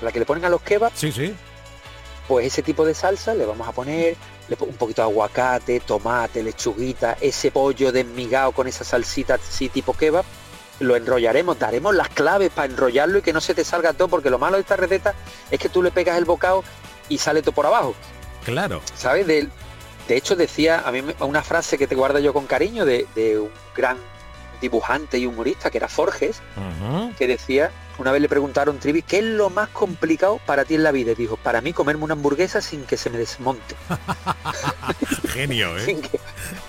la 0.00 0.12
que 0.12 0.18
le 0.18 0.26
ponen 0.26 0.44
a 0.44 0.48
los 0.48 0.62
kebabs. 0.62 0.98
Sí, 0.98 1.12
sí 1.12 1.34
pues 2.28 2.46
ese 2.46 2.62
tipo 2.62 2.84
de 2.84 2.94
salsa 2.94 3.34
le 3.34 3.46
vamos 3.46 3.66
a 3.68 3.72
poner 3.72 4.16
un 4.60 4.74
poquito 4.74 5.02
de 5.02 5.08
aguacate, 5.08 5.80
tomate, 5.80 6.42
lechuguita, 6.42 7.16
ese 7.20 7.50
pollo 7.50 7.92
desmigado 7.92 8.52
con 8.52 8.66
esa 8.66 8.84
salsita 8.84 9.34
así 9.34 9.68
tipo 9.68 9.94
kebab, 9.94 10.24
lo 10.80 10.96
enrollaremos, 10.96 11.58
daremos 11.58 11.94
las 11.94 12.08
claves 12.08 12.50
para 12.50 12.70
enrollarlo 12.70 13.18
y 13.18 13.22
que 13.22 13.32
no 13.32 13.40
se 13.40 13.54
te 13.54 13.64
salga 13.64 13.92
todo, 13.92 14.08
porque 14.08 14.30
lo 14.30 14.38
malo 14.38 14.56
de 14.56 14.62
esta 14.62 14.76
receta 14.76 15.14
es 15.50 15.58
que 15.58 15.68
tú 15.68 15.82
le 15.82 15.90
pegas 15.90 16.18
el 16.18 16.24
bocado 16.24 16.64
y 17.08 17.18
sale 17.18 17.42
todo 17.42 17.54
por 17.54 17.66
abajo. 17.66 17.94
Claro. 18.44 18.80
¿Sabes? 18.96 19.26
De, 19.26 19.48
de 20.08 20.16
hecho 20.16 20.36
decía 20.36 20.82
a 20.84 20.92
mí 20.92 21.02
una 21.20 21.42
frase 21.42 21.78
que 21.78 21.86
te 21.86 21.94
guardo 21.94 22.18
yo 22.18 22.32
con 22.32 22.46
cariño 22.46 22.84
de, 22.84 23.06
un 23.38 23.50
gran 23.74 23.98
dibujante 24.62 25.18
y 25.18 25.26
humorista 25.26 25.70
que 25.70 25.76
era 25.76 25.88
Forges, 25.88 26.40
que 27.18 27.26
decía 27.26 27.70
una 27.98 28.10
vez 28.10 28.22
le 28.22 28.28
preguntaron, 28.28 28.78
Trivi, 28.78 29.02
¿qué 29.02 29.18
es 29.18 29.24
lo 29.24 29.50
más 29.50 29.68
complicado 29.68 30.40
para 30.46 30.64
ti 30.64 30.74
en 30.74 30.82
la 30.82 30.92
vida? 30.92 31.12
Y 31.12 31.14
dijo, 31.14 31.36
para 31.36 31.60
mí 31.60 31.72
comerme 31.72 32.04
una 32.04 32.14
hamburguesa 32.14 32.60
sin 32.60 32.84
que 32.84 32.96
se 32.96 33.10
me 33.10 33.18
desmonte. 33.18 33.76
Genio, 35.28 35.76
¿eh? 35.76 35.84
sin 35.84 36.00
que 36.00 36.18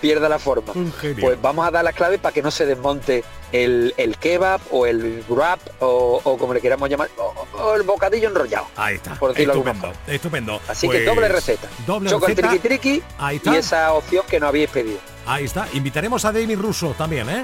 pierda 0.02 0.28
la 0.30 0.38
forma. 0.38 0.74
Pues 1.20 1.42
vamos 1.42 1.66
a 1.66 1.72
dar 1.72 1.84
la 1.84 1.94
clave 1.94 2.18
para 2.20 2.34
que 2.34 2.42
no 2.42 2.52
se 2.52 2.66
desmonte 2.66 3.24
el, 3.52 3.94
kebab 4.20 4.62
o 4.72 4.86
el 4.86 5.24
wrap 5.30 5.60
o, 5.80 6.38
como 6.38 6.54
le 6.54 6.62
queramos 6.62 6.90
llamar, 6.90 7.10
o, 7.18 7.74
el 7.76 7.84
bocadillo 7.84 8.30
enrollado. 8.30 8.68
Ahí 8.76 8.96
está. 8.96 9.16
Por 9.16 9.32
decirlo 9.32 9.54
estupendo, 9.54 9.94
estupendo. 10.08 10.62
Así 10.68 10.90
que 10.90 11.04
doble 11.04 11.22
pues, 11.22 11.32
receta. 11.32 11.68
Doble 11.88 12.10
Choco 12.10 12.26
triqui 12.28 12.60
triqui 12.60 13.04
y 13.46 13.56
esa 13.56 13.94
opción 13.94 14.26
que 14.30 14.40
no 14.40 14.48
habíais 14.48 14.70
pedido. 14.70 15.00
Ahí 15.26 15.46
está. 15.46 15.68
Invitaremos 15.74 16.26
a 16.26 16.32
Demi 16.32 16.56
Russo 16.56 16.94
también, 16.98 17.30
¿eh? 17.30 17.44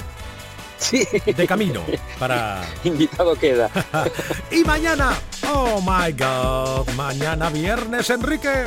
Sí. 0.89 1.05
De 1.25 1.45
camino 1.45 1.83
para... 2.17 2.63
Invitado 2.83 3.35
queda. 3.35 3.69
y 4.51 4.63
mañana, 4.63 5.13
oh 5.51 5.81
my 5.81 6.13
god, 6.13 6.87
mañana 6.95 7.49
viernes, 7.49 8.09
Enrique. 8.09 8.65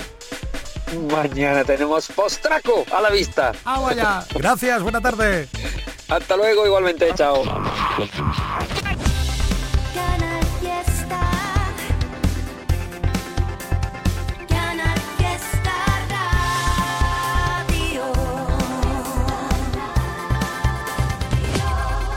Mañana 1.11 1.65
tenemos 1.65 2.09
postraco 2.09 2.85
a 2.95 3.01
la 3.01 3.09
vista. 3.09 3.53
Ah, 3.65 3.81
vaya. 3.81 4.25
Gracias, 4.35 4.83
buena 4.83 5.01
tarde. 5.01 5.49
Hasta 6.09 6.37
luego, 6.37 6.67
igualmente, 6.67 7.11
chao. 7.15 7.43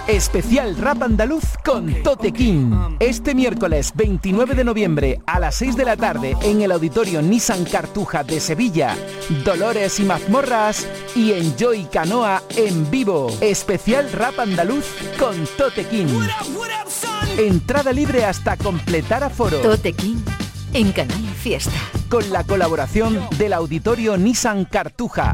Especial 0.07 0.77
Rap 0.77 1.01
Andaluz 1.01 1.43
con 1.63 1.91
Tote 2.03 2.31
King. 2.31 2.97
Este 2.99 3.33
miércoles 3.33 3.91
29 3.95 4.53
de 4.53 4.63
noviembre 4.63 5.19
a 5.25 5.39
las 5.39 5.55
6 5.55 5.75
de 5.75 5.85
la 5.85 5.97
tarde 5.97 6.37
en 6.43 6.61
el 6.61 6.71
auditorio 6.71 7.23
Nissan 7.23 7.65
Cartuja 7.65 8.23
de 8.23 8.39
Sevilla. 8.39 8.95
Dolores 9.43 9.99
y 9.99 10.03
mazmorras 10.03 10.87
y 11.15 11.31
Enjoy 11.31 11.85
Canoa 11.85 12.43
en 12.55 12.89
vivo. 12.91 13.35
Especial 13.41 14.11
Rap 14.11 14.39
Andaluz 14.39 14.85
con 15.17 15.47
Tote 15.57 15.85
King. 15.85 16.07
Entrada 17.39 17.91
libre 17.91 18.25
hasta 18.25 18.57
completar 18.57 19.23
aforo. 19.23 19.57
Tote 19.57 19.93
King 19.93 20.17
en 20.73 20.91
Canal 20.91 21.25
Fiesta. 21.35 21.79
Con 22.09 22.29
la 22.31 22.43
colaboración 22.43 23.27
del 23.39 23.53
auditorio 23.53 24.17
Nissan 24.17 24.65
Cartuja. 24.65 25.33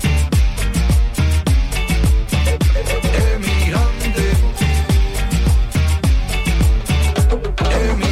muy 7.97 8.10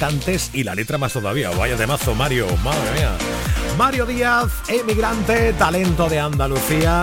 impactantes 0.00 0.50
y 0.54 0.64
la 0.64 0.74
letra 0.74 0.96
más 0.98 1.12
todavía. 1.12 1.50
Vaya 1.50 1.76
de 1.76 1.86
mazo, 1.86 2.14
Mario, 2.14 2.46
madre 2.64 2.92
mía. 2.96 3.10
Mario 3.76 4.06
Díaz, 4.06 4.50
emigrante, 4.68 5.52
talento 5.54 6.08
de 6.08 6.18
Andalucía. 6.18 7.02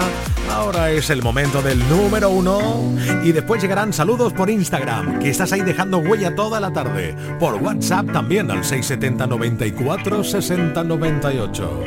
Ahora 0.52 0.90
es 0.90 1.10
el 1.10 1.22
momento 1.22 1.62
del 1.62 1.78
número 1.90 2.30
uno. 2.30 2.96
Y 3.24 3.32
después 3.32 3.62
llegarán 3.62 3.94
saludos 3.94 4.34
por 4.34 4.50
Instagram, 4.50 5.20
que 5.20 5.30
estás 5.30 5.52
ahí 5.52 5.62
dejando 5.62 6.00
huella 6.00 6.34
toda 6.36 6.60
la 6.60 6.74
tarde. 6.74 7.16
Por 7.40 7.56
WhatsApp 7.56 8.12
también 8.12 8.50
al 8.50 8.64
670 8.64 9.28
94 9.28 10.24
60 10.24 10.84
98. 10.84 11.84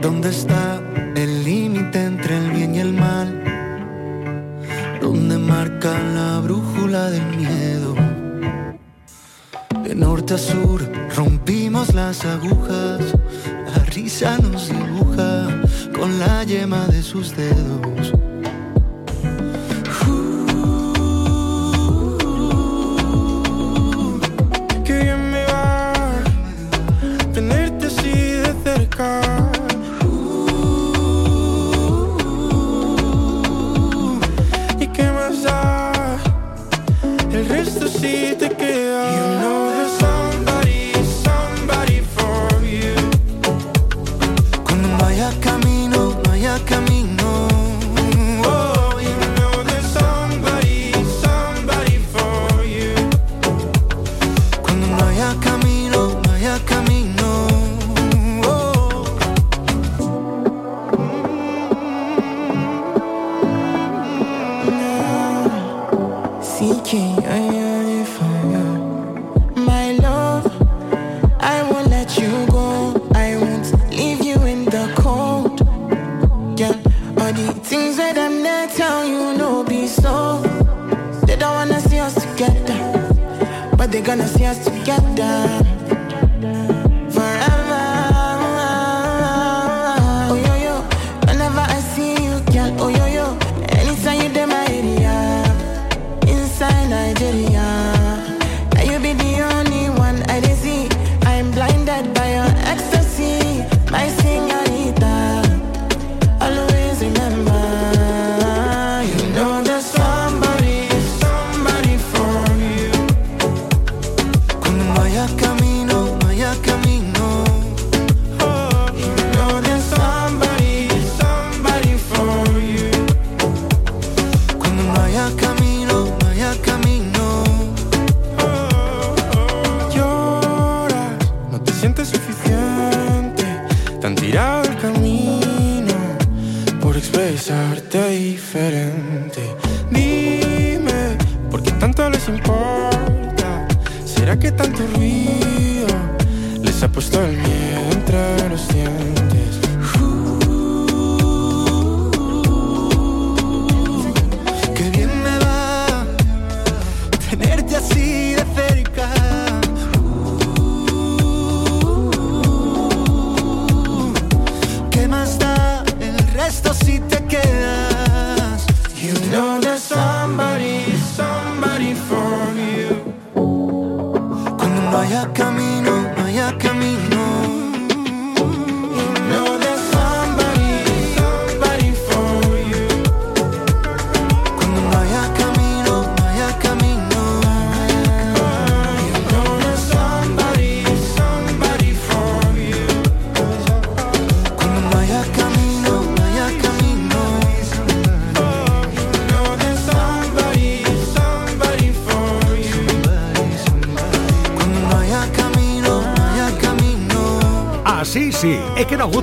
¿Dónde 0.00 0.28
está 0.30 0.80
el 1.16 1.44
límite 1.44 2.04
entre 2.04 2.38
el 2.38 2.50
bien 2.50 2.74
y 2.76 2.80
el 2.80 2.92
mal? 2.92 3.42
¿Dónde 5.00 5.38
marca 5.38 5.98
la 6.14 6.38
brújula 6.40 7.10
del 7.10 7.26
miedo? 7.36 7.67
Sur 10.36 10.82
rompimos 11.16 11.94
las 11.94 12.22
agujas, 12.26 13.00
la 13.74 13.84
risa 13.86 14.36
nos 14.38 14.68
dibuja 14.68 15.48
con 15.98 16.18
la 16.18 16.44
yema 16.44 16.86
de 16.88 17.02
sus 17.02 17.34
dedos. 17.34 18.12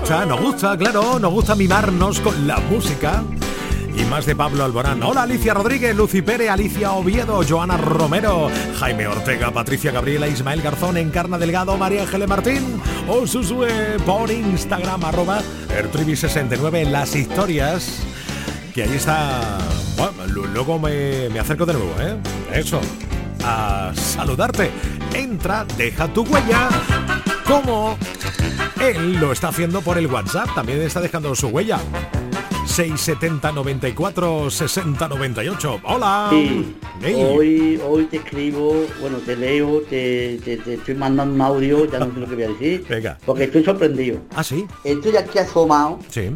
Nos 0.09 0.39
gusta, 0.41 0.77
claro, 0.77 1.19
nos 1.19 1.31
gusta 1.31 1.55
mimarnos 1.55 2.19
con 2.19 2.47
la 2.47 2.57
música. 2.57 3.23
Y 3.97 4.03
más 4.03 4.25
de 4.25 4.35
Pablo 4.35 4.65
Alborán. 4.65 5.01
Hola 5.03 5.23
Alicia 5.23 5.53
Rodríguez, 5.53 5.95
Lucy 5.95 6.21
Pérez, 6.21 6.49
Alicia 6.49 6.91
Oviedo, 6.91 7.41
Joana 7.47 7.77
Romero, 7.77 8.49
Jaime 8.77 9.07
Ortega, 9.07 9.51
Patricia 9.51 9.91
Gabriela, 9.91 10.27
Ismael 10.27 10.61
Garzón, 10.61 10.97
Encarna 10.97 11.37
Delgado, 11.37 11.77
María 11.77 12.01
Ángeles 12.01 12.27
Martín, 12.27 12.81
o 13.07 13.25
Susue 13.25 13.97
por 14.05 14.29
Instagram, 14.29 15.05
arroba 15.05 15.39
Ertrivi69 15.69 16.75
en 16.81 16.91
las 16.91 17.15
historias. 17.15 17.99
Que 18.73 18.83
ahí 18.83 18.95
está. 18.95 19.59
Bueno, 19.95 20.27
lu- 20.27 20.47
luego 20.47 20.77
me, 20.77 21.29
me 21.29 21.39
acerco 21.39 21.65
de 21.65 21.73
nuevo, 21.73 21.93
¿eh? 22.01 22.17
Eso. 22.53 22.81
A 23.45 23.91
saludarte. 23.95 24.71
Entra, 25.13 25.65
deja 25.77 26.07
tu 26.09 26.23
huella. 26.23 26.67
Como 27.47 27.97
él 28.91 29.19
lo 29.19 29.31
está 29.31 29.49
haciendo 29.49 29.81
por 29.81 29.97
el 29.97 30.07
WhatsApp, 30.07 30.53
también 30.55 30.81
está 30.81 31.01
dejando 31.01 31.33
su 31.35 31.47
huella. 31.47 31.79
670 32.65 33.51
94 33.51 34.49
60 34.49 35.07
98. 35.07 35.79
Hola. 35.83 36.27
Sí, 36.31 36.75
Hey. 37.01 37.15
hoy, 37.17 37.81
hoy 37.87 38.05
te 38.05 38.17
escribo, 38.17 38.85
bueno, 39.01 39.17
te 39.19 39.35
leo, 39.35 39.81
te, 39.89 40.39
te- 40.43 40.57
te 40.57 40.73
estoy 40.75 40.95
mandando 40.95 41.33
un 41.35 41.41
audio, 41.41 41.85
ya 41.89 41.99
no 41.99 42.13
sé 42.13 42.19
lo 42.19 42.27
que 42.27 42.35
voy 42.35 42.43
a 42.43 42.47
decir, 42.49 42.85
Venga. 42.89 43.17
porque 43.25 43.43
estoy 43.45 43.63
sorprendido. 43.63 44.19
Ah, 44.35 44.43
sí. 44.43 44.65
Estoy 44.83 45.15
aquí 45.17 45.37
asomado 45.39 45.99
Sí. 46.09 46.31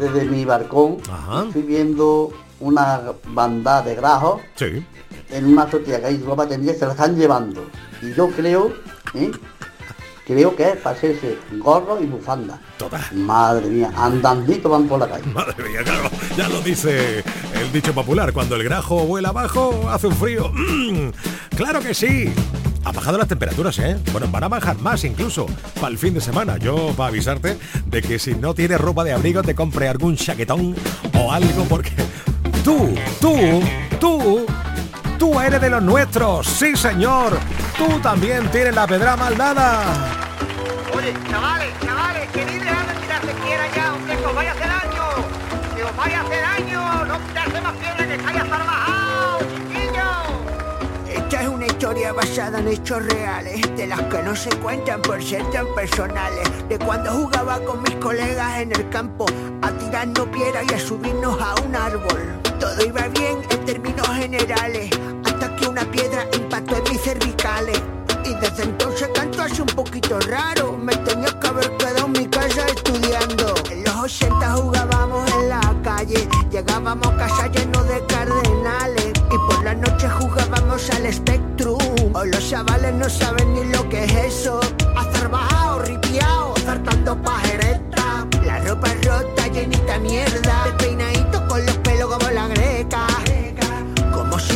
desde 0.00 0.24
mi 0.24 0.44
balcón, 0.44 0.98
Ajá. 1.10 1.44
estoy 1.46 1.62
viendo 1.62 2.32
una 2.60 3.02
bandada 3.28 3.82
de 3.82 3.94
grajos 3.96 4.40
Sí. 4.56 4.82
en 5.30 5.44
una 5.46 5.66
tortilla 5.66 6.00
que 6.00 6.06
hay 6.06 6.18
ropa 6.22 6.46
y 6.46 6.64
se 6.74 6.86
la 6.86 6.92
están 6.92 7.16
llevando. 7.16 7.64
Y 8.02 8.14
yo 8.14 8.28
creo, 8.30 8.72
¿eh? 9.14 9.30
Creo 10.26 10.56
que 10.56 10.70
es 10.70 10.76
para 10.78 10.96
hacerse 10.96 11.38
gorro 11.52 12.02
y 12.02 12.06
bufanda. 12.06 12.58
Total. 12.76 13.00
Madre 13.12 13.68
mía, 13.68 13.92
andandito 13.96 14.68
van 14.68 14.88
por 14.88 14.98
la 14.98 15.08
calle. 15.08 15.26
Madre 15.32 15.68
mía, 15.68 15.82
claro, 15.84 16.10
ya 16.36 16.48
lo 16.48 16.60
dice 16.60 17.22
el 17.54 17.72
dicho 17.72 17.94
popular, 17.94 18.32
cuando 18.32 18.56
el 18.56 18.64
grajo 18.64 19.06
vuela 19.06 19.28
abajo, 19.28 19.88
hace 19.88 20.08
un 20.08 20.16
frío. 20.16 20.50
Mm, 20.52 21.10
claro 21.56 21.80
que 21.80 21.94
sí. 21.94 22.32
Ha 22.84 22.92
bajado 22.92 23.18
las 23.18 23.26
temperaturas, 23.26 23.78
¿eh? 23.80 23.98
Bueno, 24.12 24.28
van 24.30 24.44
a 24.44 24.48
bajar 24.48 24.78
más 24.78 25.02
incluso 25.02 25.46
para 25.74 25.88
el 25.88 25.98
fin 25.98 26.14
de 26.14 26.20
semana. 26.20 26.56
Yo 26.56 26.92
para 26.96 27.08
avisarte 27.08 27.58
de 27.84 28.02
que 28.02 28.18
si 28.20 28.34
no 28.36 28.54
tienes 28.54 28.80
ropa 28.80 29.02
de 29.02 29.12
abrigo 29.12 29.42
te 29.42 29.56
compre 29.56 29.88
algún 29.88 30.16
chaquetón 30.16 30.76
o 31.18 31.32
algo 31.32 31.64
porque 31.64 31.90
tú, 32.62 32.94
tú, 33.20 33.36
tú, 33.98 34.46
tú 35.16 35.40
eres 35.40 35.60
de 35.60 35.70
los 35.70 35.82
nuestros. 35.82 36.46
Sí, 36.46 36.76
señor. 36.76 37.38
Tú 37.76 37.98
también 38.00 38.50
tienes 38.50 38.74
la 38.74 38.86
pedra 38.86 39.16
maldada. 39.16 39.82
Oye, 40.94 41.14
chavales, 41.30 41.68
chavales, 41.84 42.30
que 42.30 42.44
ni 42.44 42.58
dejar 42.58 42.86
de 42.86 43.00
tirarse 43.00 43.32
quiera 43.44 43.64
ya, 43.74 43.94
hombre, 43.94 44.16
que 44.16 44.26
os 44.26 44.34
vaya 44.34 44.50
a 44.50 44.54
hacer 44.54 44.68
daño. 44.68 45.04
Que 45.74 45.84
os 45.84 45.96
vaya 45.96 46.20
a 46.20 46.22
hacer 46.22 46.42
daño. 46.42 47.04
No 47.04 47.18
quitarse 47.26 47.60
más 47.60 47.72
piedra 47.74 48.06
que 48.06 48.14
estáis 48.14 48.40
hasta 48.40 48.58
bajado, 48.58 49.38
chiquillos. 49.40 51.16
Esta 51.24 51.42
es 51.42 51.48
una 51.48 51.66
historia 51.66 52.12
basada 52.12 52.58
en 52.58 52.68
hechos 52.68 53.04
reales, 53.06 53.76
de 53.76 53.86
las 53.86 54.02
que 54.02 54.22
no 54.22 54.36
se 54.36 54.50
cuentan 54.56 55.02
por 55.02 55.22
ser 55.22 55.48
tan 55.50 55.66
personales. 55.74 56.68
De 56.68 56.78
cuando 56.78 57.10
jugaba 57.12 57.58
con 57.60 57.82
mis 57.82 57.94
colegas 57.96 58.58
en 58.58 58.72
el 58.72 58.88
campo, 58.90 59.26
a 59.62 59.70
tirarnos 59.70 60.26
piedra 60.28 60.62
y 60.62 60.74
a 60.74 60.78
subirnos 60.78 61.40
a 61.40 61.54
un 61.62 61.76
árbol. 61.76 62.45
Todo 62.60 62.84
iba 62.84 63.08
bien 63.08 63.38
en 63.50 63.64
términos 63.64 64.08
generales, 64.08 64.90
hasta 65.24 65.54
que 65.56 65.68
una 65.68 65.84
piedra 65.90 66.26
impactó 66.34 66.76
en 66.76 66.92
mis 66.92 67.00
cervicales. 67.02 67.80
Y 68.24 68.34
desde 68.34 68.64
entonces 68.64 69.08
canto 69.14 69.42
así 69.42 69.60
un 69.60 69.68
poquito 69.68 70.18
raro, 70.20 70.72
me 70.72 70.96
tenía 70.96 71.38
que 71.38 71.46
haber 71.46 71.76
quedado 71.76 72.06
en 72.06 72.12
mi 72.12 72.26
casa 72.26 72.66
estudiando. 72.66 73.54
En 73.70 73.84
los 73.84 73.94
80 73.94 74.52
jugábamos 74.52 75.32
en 75.32 75.48
la 75.48 75.76
calle, 75.84 76.28
llegábamos 76.50 77.06
a 77.06 77.16
casa 77.16 77.46
llenos 77.48 77.86
de 77.88 78.04
cardenales 78.06 79.12
y 79.30 79.38
por 79.48 79.64
la 79.64 79.74
noche 79.74 80.08
jugábamos 80.08 80.90
al 80.90 81.06
espectro 81.06 81.46
true. 81.56 82.10
O 82.14 82.24
los 82.24 82.48
chavales 82.48 82.94
no 82.94 83.08
saben 83.08 83.54
ni 83.54 83.64
lo 83.72 83.88
que 83.88 84.04
es 84.04 84.12
eso. 84.14 84.60
Hacer 84.96 85.28
bajado, 85.28 85.80
ripiao, 85.80 86.54
zartando 86.64 87.20
pajereta. 87.22 88.26
La 88.44 88.58
ropa 88.60 88.88
rota, 89.02 89.46
llenita 89.48 89.98
mierda. 89.98 90.65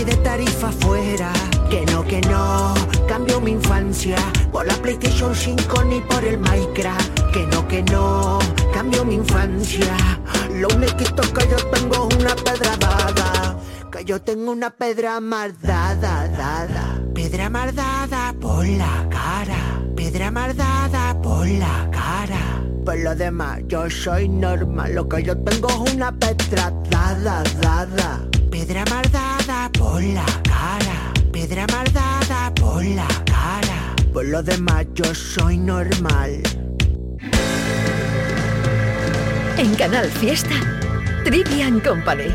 De 0.04 0.16
tarifa 0.16 0.72
fuera. 0.72 1.30
Que 1.68 1.84
no, 1.92 2.02
que 2.02 2.22
no, 2.22 2.72
cambio 3.06 3.38
mi 3.38 3.50
infancia 3.50 4.16
por 4.50 4.66
la 4.66 4.72
PlayStation 4.74 5.34
5 5.34 5.84
ni 5.84 6.00
por 6.00 6.24
el 6.24 6.38
Minecraft. 6.38 7.30
Que 7.32 7.46
no, 7.46 7.68
que 7.68 7.82
no, 7.82 8.38
cambio 8.72 9.04
mi 9.04 9.16
infancia. 9.16 9.94
Lo 10.54 10.68
único 10.68 10.96
que 10.96 11.48
yo 11.50 11.56
tengo 11.70 12.08
es 12.08 12.16
una 12.16 12.34
pedra 12.34 12.76
dada. 12.78 13.58
Que 13.92 14.04
yo 14.06 14.22
tengo 14.22 14.52
una 14.52 14.70
pedra 14.70 15.20
mardada, 15.20 16.28
dada. 16.28 16.98
Pedra 17.14 17.50
mardada 17.50 18.34
por 18.40 18.66
la 18.66 19.06
cara. 19.10 19.82
Pedra 19.94 20.30
mardada 20.30 21.20
por 21.20 21.46
la 21.46 21.90
cara. 21.92 22.64
Por 22.86 22.98
lo 23.00 23.14
demás, 23.14 23.60
yo 23.68 23.90
soy 23.90 24.30
normal. 24.30 24.94
Lo 24.94 25.06
que 25.06 25.22
yo 25.22 25.36
tengo 25.36 25.68
es 25.68 25.92
una 25.92 26.10
pedra 26.10 26.72
dada, 26.88 27.42
dada. 27.60 28.29
Pedra 28.50 28.84
mardada 28.90 29.70
por 29.78 30.02
la 30.02 30.26
cara. 30.42 31.12
Pedra 31.32 31.66
mardada 31.70 32.52
por 32.54 32.84
la 32.84 33.06
cara. 33.24 33.94
Por 34.12 34.26
lo 34.26 34.42
demás, 34.42 34.86
yo 34.94 35.14
soy 35.14 35.56
normal. 35.56 36.42
En 39.56 39.74
Canal 39.76 40.10
Fiesta, 40.10 40.56
Trivian 41.24 41.78
Company. 41.80 42.34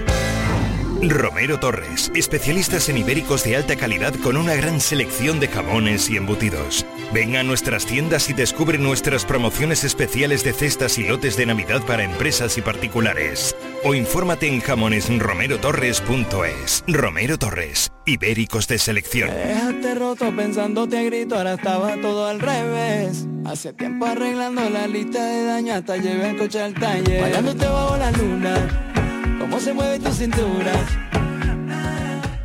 Romero 1.09 1.59
Torres, 1.59 2.11
especialistas 2.15 2.87
en 2.89 2.97
ibéricos 2.97 3.43
de 3.43 3.57
alta 3.57 3.75
calidad 3.75 4.13
con 4.23 4.37
una 4.37 4.55
gran 4.55 4.79
selección 4.79 5.39
de 5.39 5.49
jamones 5.49 6.09
y 6.09 6.17
embutidos. 6.17 6.85
Ven 7.15 7.35
a 7.37 7.43
nuestras 7.43 7.85
tiendas 7.85 8.29
y 8.29 8.33
descubre 8.33 8.77
nuestras 8.77 9.23
promociones 9.23 9.85
especiales 9.85 10.43
de 10.43 10.51
cestas 10.51 10.97
y 10.97 11.07
lotes 11.07 11.37
de 11.37 11.45
Navidad 11.45 11.81
para 11.87 12.03
empresas 12.03 12.57
y 12.57 12.61
particulares. 12.61 13.55
O 13.85 13.95
infórmate 13.95 14.49
en 14.49 14.59
jamonesromerotorres.es. 14.59 16.83
Romero 16.87 17.37
Torres, 17.37 17.89
ibéricos 18.05 18.67
de 18.67 18.79
selección. 18.79 19.29
Déjate 19.29 19.95
roto 19.95 20.35
pensándote 20.35 20.97
a 20.97 21.03
grito, 21.03 21.37
ahora 21.37 21.53
estaba 21.53 21.95
todo 22.01 22.27
al 22.27 22.41
revés. 22.41 23.25
Hace 23.45 23.71
tiempo 23.71 24.07
arreglando 24.07 24.69
la 24.69 24.85
lista 24.85 25.25
de 25.25 25.45
daño 25.45 25.75
hasta 25.75 25.95
llevé 25.95 26.31
el 26.31 26.37
coche 26.37 26.61
al 26.61 26.73
taller. 26.73 27.21
Bailándote 27.21 27.65
bajo 27.65 27.95
la 27.95 28.11
luna, 28.11 29.37
cómo 29.39 29.57
se 29.61 29.73
mueve 29.73 29.99
tu 29.99 30.11
cintura. 30.11 30.73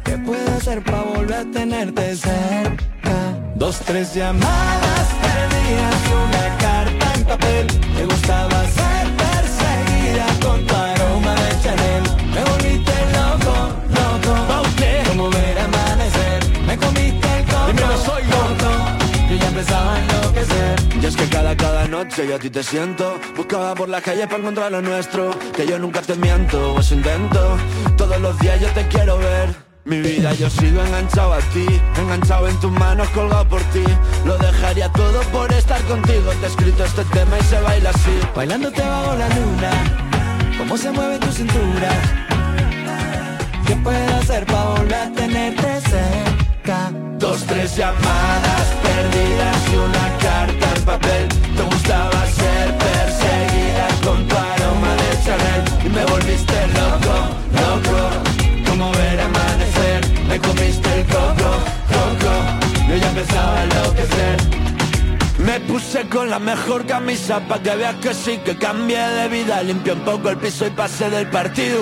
¿Qué 0.04 0.16
puedo 0.18 0.48
hacer 0.52 0.80
para 0.84 1.02
volver 1.02 1.38
a 1.38 1.44
tenerte 1.50 2.14
cerca? 2.14 3.39
Dos, 3.60 3.78
tres 3.80 4.14
llamadas 4.14 5.06
perdidas, 5.20 5.94
una 6.24 6.56
carta 6.56 7.12
en 7.14 7.24
papel. 7.26 7.66
Me 7.94 8.06
gustaba 8.06 8.64
ser 8.64 9.06
perseguida 9.20 10.26
con 10.42 10.66
tu 10.66 10.74
aroma 10.74 11.34
de 11.34 11.62
Chanel. 11.62 12.02
Me 12.32 12.42
volviste 12.50 12.92
loco, 13.12 13.54
loco. 13.98 14.32
Como 15.08 15.28
ver 15.28 15.58
amanecer. 15.58 16.40
Me 16.66 16.78
comiste 16.78 17.28
el 17.38 17.44
coco. 17.44 17.66
Dímelo, 17.66 17.96
soy 17.98 18.22
loco. 18.24 18.70
Yo 19.28 19.36
ya 19.36 19.48
empezaba 19.48 19.94
a 19.94 20.00
enloquecer. 20.00 20.80
Y 21.02 21.04
es 21.04 21.16
que 21.16 21.28
cada, 21.28 21.54
cada 21.54 21.86
noche 21.86 22.26
yo 22.26 22.36
a 22.36 22.38
ti 22.38 22.48
te 22.48 22.62
siento. 22.62 23.20
Buscaba 23.36 23.74
por 23.74 23.90
la 23.90 24.00
calle 24.00 24.26
para 24.26 24.38
encontrar 24.38 24.72
lo 24.72 24.80
nuestro. 24.80 25.38
Que 25.54 25.66
yo 25.66 25.78
nunca 25.78 26.00
te 26.00 26.14
miento, 26.14 26.72
o 26.72 26.80
eso 26.80 26.94
intento. 26.94 27.58
Todos 27.98 28.18
los 28.22 28.38
días 28.38 28.58
yo 28.58 28.68
te 28.68 28.88
quiero 28.88 29.18
ver. 29.18 29.69
Mi 29.84 29.98
vida 30.02 30.34
yo 30.34 30.50
sigo 30.50 30.84
enganchado 30.84 31.32
a 31.32 31.38
ti, 31.38 31.66
enganchado 31.96 32.48
en 32.48 32.60
tus 32.60 32.70
manos, 32.70 33.08
colgado 33.10 33.48
por 33.48 33.62
ti. 33.72 33.82
Lo 34.26 34.36
dejaría 34.36 34.92
todo 34.92 35.20
por 35.32 35.50
estar 35.52 35.80
contigo. 35.84 36.30
Te 36.40 36.46
he 36.46 36.48
escrito 36.48 36.84
este 36.84 37.02
tema 37.06 37.38
y 37.38 37.42
se 37.44 37.60
baila 37.60 37.90
así. 37.90 38.20
Bailándote 38.36 38.82
bajo 38.82 39.14
la 39.14 39.28
luna, 39.28 39.70
cómo 40.58 40.76
se 40.76 40.90
mueve 40.90 41.18
tu 41.18 41.32
cintura. 41.32 41.90
¿Qué 43.66 43.74
puedo 43.76 44.16
hacer 44.16 44.44
para 44.46 44.64
volver 44.64 44.94
a 44.94 45.12
tenerte 45.12 45.80
cerca? 45.80 46.92
Dos, 47.18 47.42
tres 47.44 47.74
llamadas 47.74 48.66
perdidas 48.82 49.56
y 49.72 49.76
una 49.76 50.18
carta 50.18 50.74
en 50.76 50.84
papel. 50.84 51.28
Te 51.56 51.62
gustaba 51.62 52.26
ser 52.26 52.76
perseguida 52.76 53.88
con 54.04 54.28
tu 54.28 54.36
aroma 54.36 54.94
de 54.94 55.24
Chanel 55.24 55.86
y 55.86 55.88
me 55.88 56.04
volviste 56.04 56.66
loco, 56.68 57.16
loco. 57.54 58.29
Me 60.30 60.38
comiste 60.38 61.00
el 61.00 61.06
coco, 61.06 61.50
coco. 61.92 62.32
Yo 62.88 62.96
ya 62.96 63.08
empezaba 63.08 63.58
a 63.58 63.64
enloquecer. 63.64 64.36
Me 65.38 65.58
puse 65.60 66.08
con 66.08 66.30
la 66.30 66.38
mejor 66.38 66.86
camisa 66.86 67.40
pa' 67.48 67.60
que 67.60 67.74
veas 67.74 67.96
que 67.96 68.14
sí, 68.14 68.38
que 68.44 68.56
cambié 68.56 68.98
de 68.98 69.28
vida 69.28 69.62
Limpié 69.62 69.94
un 69.94 70.00
poco 70.00 70.28
el 70.28 70.36
piso 70.36 70.66
y 70.66 70.70
pasé 70.70 71.08
del 71.08 71.26
partido 71.28 71.80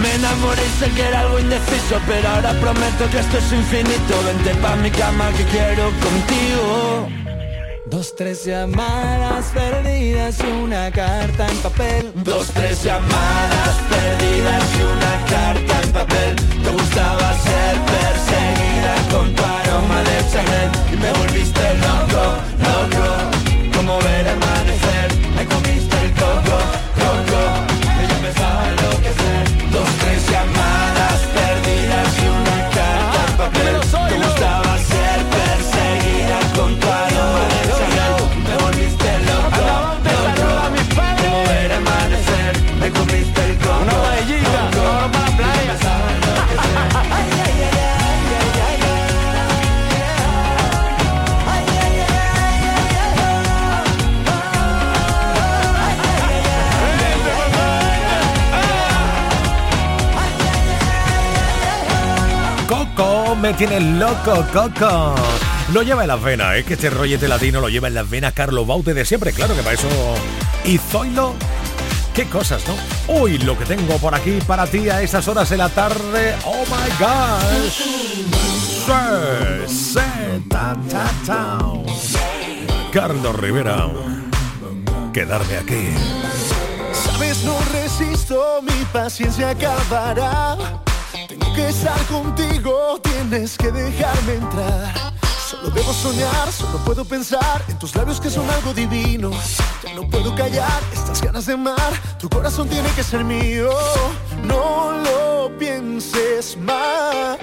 Me 0.00 0.14
enamoré 0.16 0.62
y 0.66 0.80
sé 0.80 0.90
que 0.90 1.02
era 1.02 1.20
algo 1.20 1.38
indeciso 1.38 2.00
Pero 2.08 2.28
ahora 2.28 2.52
prometo 2.60 3.08
que 3.12 3.20
esto 3.20 3.38
es 3.38 3.52
infinito 3.52 4.14
Vente 4.26 4.54
pa' 4.56 4.76
mi 4.76 4.90
cama 4.90 5.30
que 5.36 5.44
quiero 5.44 5.84
contigo 5.84 7.21
Dos, 7.92 8.16
tres 8.16 8.46
llamadas 8.46 9.44
perdidas 9.52 10.38
y 10.40 10.50
una 10.50 10.90
carta 10.90 11.46
en 11.46 11.58
papel. 11.58 12.10
Dos, 12.24 12.46
tres 12.54 12.82
llamadas 12.82 13.76
perdidas 13.90 14.64
y 14.78 14.82
una 14.82 15.26
carta 15.26 15.82
en 15.82 15.92
papel. 15.92 16.36
Te 16.36 16.70
gustaba 16.70 17.34
ser 17.34 17.76
perseguida 17.92 18.94
con 19.10 19.34
tu 19.34 19.42
aroma 19.42 20.02
de 20.04 20.30
Chanel 20.32 20.70
Y 20.90 20.96
me 20.96 21.12
volviste 21.12 21.74
loco, 21.84 22.24
loco. 22.64 23.76
Como 23.76 23.98
ver 23.98 24.26
Me 63.40 63.54
tiene 63.54 63.80
loco, 63.80 64.46
Coco. 64.52 65.14
Lo 65.72 65.82
lleva 65.82 66.02
en 66.02 66.08
las 66.08 66.22
venas, 66.22 66.56
es 66.56 66.64
que 66.64 66.74
este 66.74 66.90
rollete 66.90 67.26
latino 67.26 67.60
lo 67.60 67.68
lleva 67.68 67.88
en 67.88 67.94
las 67.94 68.08
venas 68.08 68.34
Carlos 68.34 68.66
Baute 68.66 68.94
de 68.94 69.04
siempre, 69.04 69.32
claro 69.32 69.56
que 69.56 69.62
para 69.62 69.74
eso. 69.74 69.88
Y 70.64 70.78
Zoilo, 70.78 71.34
qué 72.14 72.26
cosas, 72.26 72.62
¿no? 72.68 72.74
Uy, 73.14 73.38
lo 73.38 73.58
que 73.58 73.64
tengo 73.64 73.96
por 73.96 74.14
aquí 74.14 74.38
para 74.46 74.66
ti 74.66 74.90
a 74.90 75.02
esas 75.02 75.26
horas 75.28 75.48
de 75.48 75.56
la 75.56 75.70
tarde. 75.70 76.36
Oh 76.44 76.64
my 76.66 76.90
gosh. 76.98 77.72
Sí, 78.86 79.74
sí, 79.94 80.44
ta, 80.48 80.76
ta. 81.26 81.58
Carlos 82.92 83.34
Rivera, 83.36 83.88
quedarme 85.12 85.56
aquí. 85.56 85.88
Sabes, 86.92 87.42
no 87.44 87.56
resisto, 87.72 88.60
mi 88.62 88.84
paciencia 88.92 89.50
acabará. 89.50 90.82
Que 91.54 91.68
estar 91.68 92.06
contigo, 92.06 92.98
tienes 93.02 93.58
que 93.58 93.70
dejarme 93.70 94.34
entrar. 94.36 95.12
Solo 95.50 95.68
debo 95.68 95.92
soñar, 95.92 96.50
solo 96.50 96.78
puedo 96.78 97.04
pensar 97.04 97.62
en 97.68 97.78
tus 97.78 97.94
labios 97.94 98.18
que 98.18 98.30
son 98.30 98.48
algo 98.48 98.72
divino. 98.72 99.30
Ya 99.84 99.92
no 99.92 100.08
puedo 100.08 100.34
callar 100.34 100.80
estas 100.94 101.20
ganas 101.20 101.44
de 101.44 101.52
amar, 101.52 101.92
tu 102.18 102.30
corazón 102.30 102.68
tiene 102.70 102.88
que 102.92 103.02
ser 103.02 103.22
mío. 103.22 103.70
No 104.44 104.92
lo 104.92 105.58
pienses 105.58 106.56
más. 106.56 107.36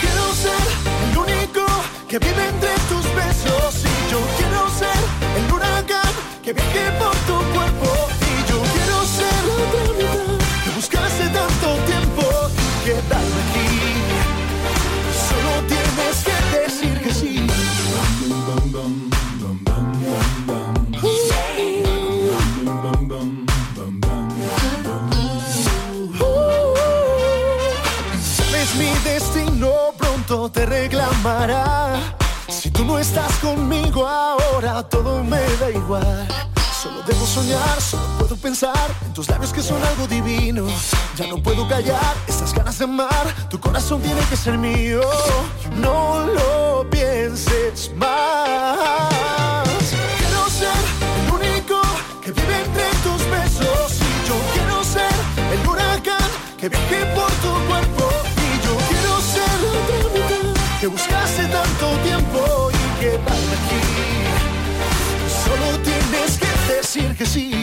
Quiero 0.00 0.32
ser 0.32 1.10
el 1.10 1.18
único 1.18 1.66
que 2.08 2.20
vive 2.20 2.48
entre 2.48 2.72
tus 2.88 3.04
besos 3.16 3.84
y 3.84 4.12
yo 4.12 4.20
quiero 4.38 4.70
ser 4.78 5.00
el 5.38 5.52
huracán 5.52 6.12
que 6.40 6.52
viaje 6.52 6.92
por 7.00 7.19
quedarme 12.84 13.40
aquí. 13.50 13.68
Solo 15.28 15.52
tienes 15.68 16.16
que 16.24 16.36
decir 16.58 17.00
que 17.00 17.14
sí. 17.14 17.46
Sabes 28.36 28.74
mi 28.76 28.90
destino 29.04 29.70
pronto 29.98 30.50
te 30.50 30.66
reclamará. 30.66 32.16
Si 32.48 32.70
tú 32.70 32.84
no 32.84 32.98
estás 32.98 33.32
conmigo 33.36 34.06
ahora, 34.06 34.82
todo 34.88 35.22
me 35.22 35.40
da 35.60 35.70
igual 35.70 36.49
Debo 37.10 37.26
soñar, 37.26 37.80
solo 37.80 38.04
puedo 38.18 38.36
pensar 38.36 38.88
en 39.04 39.12
tus 39.12 39.28
labios 39.28 39.52
que 39.52 39.62
son 39.62 39.82
algo 39.82 40.06
divino. 40.06 40.68
Ya 41.16 41.26
no 41.26 41.42
puedo 41.42 41.66
callar 41.66 42.14
estas 42.28 42.54
ganas 42.54 42.78
de 42.78 42.84
amar. 42.84 43.48
Tu 43.50 43.58
corazón 43.58 44.00
tiene 44.00 44.20
que 44.30 44.36
ser 44.36 44.56
mío. 44.56 45.00
No 45.76 46.24
lo 46.26 46.88
pienses 46.88 47.90
más. 47.96 49.69
que 67.20 67.26
sí. 67.26 67.59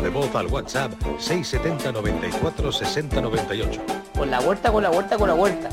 de 0.00 0.08
voz 0.08 0.34
al 0.34 0.46
WhatsApp 0.46 0.92
670 1.18 1.92
94 1.92 2.72
60 2.72 3.20
98. 3.20 3.80
Con 4.16 4.30
la 4.30 4.40
huerta, 4.40 4.72
con 4.72 4.82
la 4.82 4.90
huerta, 4.90 5.16
con 5.16 5.28
la 5.28 5.34
huerta. 5.34 5.68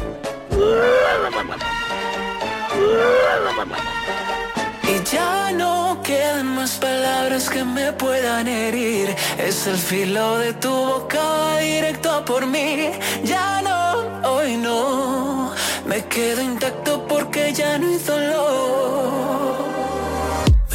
Y 4.84 5.15
ya 5.15 5.51
no 5.51 6.01
quedan 6.03 6.55
más 6.55 6.71
palabras 6.78 7.49
que 7.49 7.63
me 7.63 7.93
puedan 7.93 8.47
herir. 8.47 9.15
Es 9.38 9.67
el 9.67 9.78
filo 9.78 10.38
de 10.39 10.53
tu 10.53 10.69
boca 10.69 11.57
directo 11.59 12.11
a 12.11 12.25
por 12.25 12.45
mí. 12.45 12.91
Ya 13.23 13.61
no, 13.61 14.30
hoy 14.30 14.57
no. 14.57 15.53
Me 15.86 16.03
quedo 16.05 16.41
intacto 16.41 17.05
porque 17.07 17.53
ya 17.53 17.78
no 17.78 17.91
hizo 17.91 18.17
lo. 18.17 19.57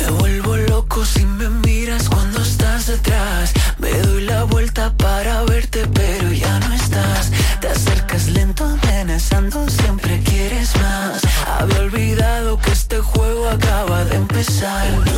Me 0.00 0.11
vuelvo 0.18 0.57
loco 0.57 1.05
si 1.05 1.24
me 1.26 1.61
me 3.78 3.90
doy 4.03 4.24
la 4.24 4.45
vuelta 4.45 4.93
para 4.99 5.43
verte, 5.45 5.86
pero 5.95 6.30
ya 6.30 6.61
no 6.61 6.74
estás. 6.74 7.32
Te 7.59 7.68
acercas 7.68 8.28
lento, 8.28 8.66
amenazando, 8.66 9.66
siempre 9.70 10.20
quieres 10.22 10.76
más. 10.76 11.22
Había 11.59 11.80
olvidado 11.80 12.59
que 12.59 12.70
este 12.70 12.99
juego 12.99 13.49
acaba 13.49 14.05
de 14.05 14.16
empezar. 14.16 15.11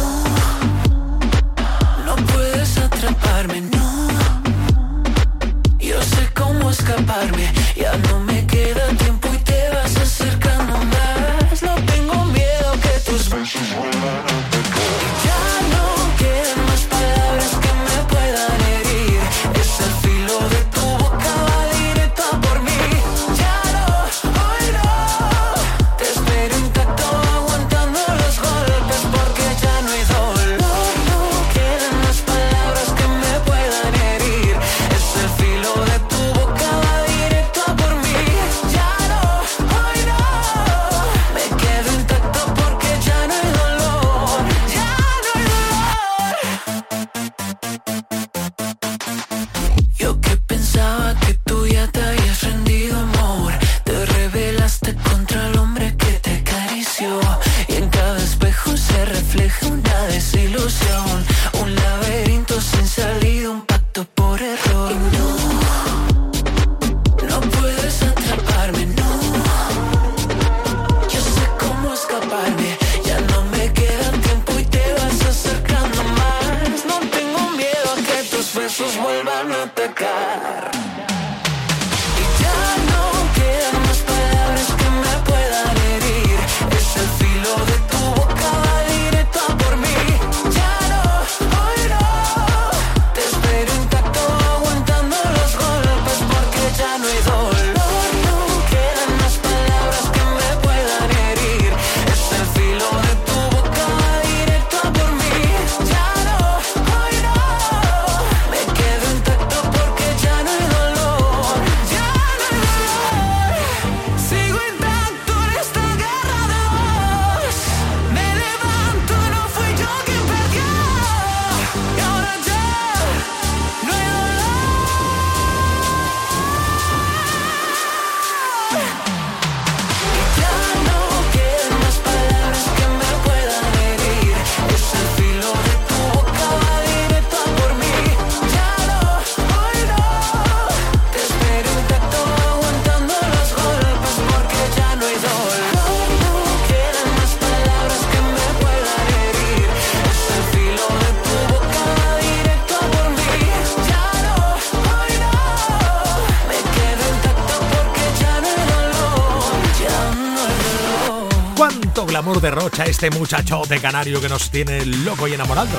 Este 163.04 163.18
muchachote 163.18 163.80
canario 163.80 164.18
que 164.18 164.30
nos 164.30 164.48
tiene 164.48 164.86
loco 164.86 165.28
y 165.28 165.34
enamorados? 165.34 165.74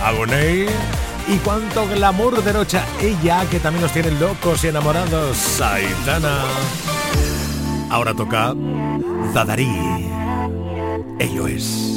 Agoney. 0.00 0.66
¿Y 1.26 1.38
cuánto 1.38 1.88
glamour 1.88 2.40
derrocha 2.44 2.84
ella 3.00 3.44
que 3.50 3.58
también 3.58 3.82
nos 3.82 3.92
tiene 3.92 4.12
locos 4.12 4.62
y 4.62 4.68
enamorados? 4.68 5.36
Saitana. 5.36 6.44
Ahora 7.90 8.14
toca 8.14 8.54
Dadarí. 9.34 10.08
Ello 11.18 11.48
es. 11.48 11.95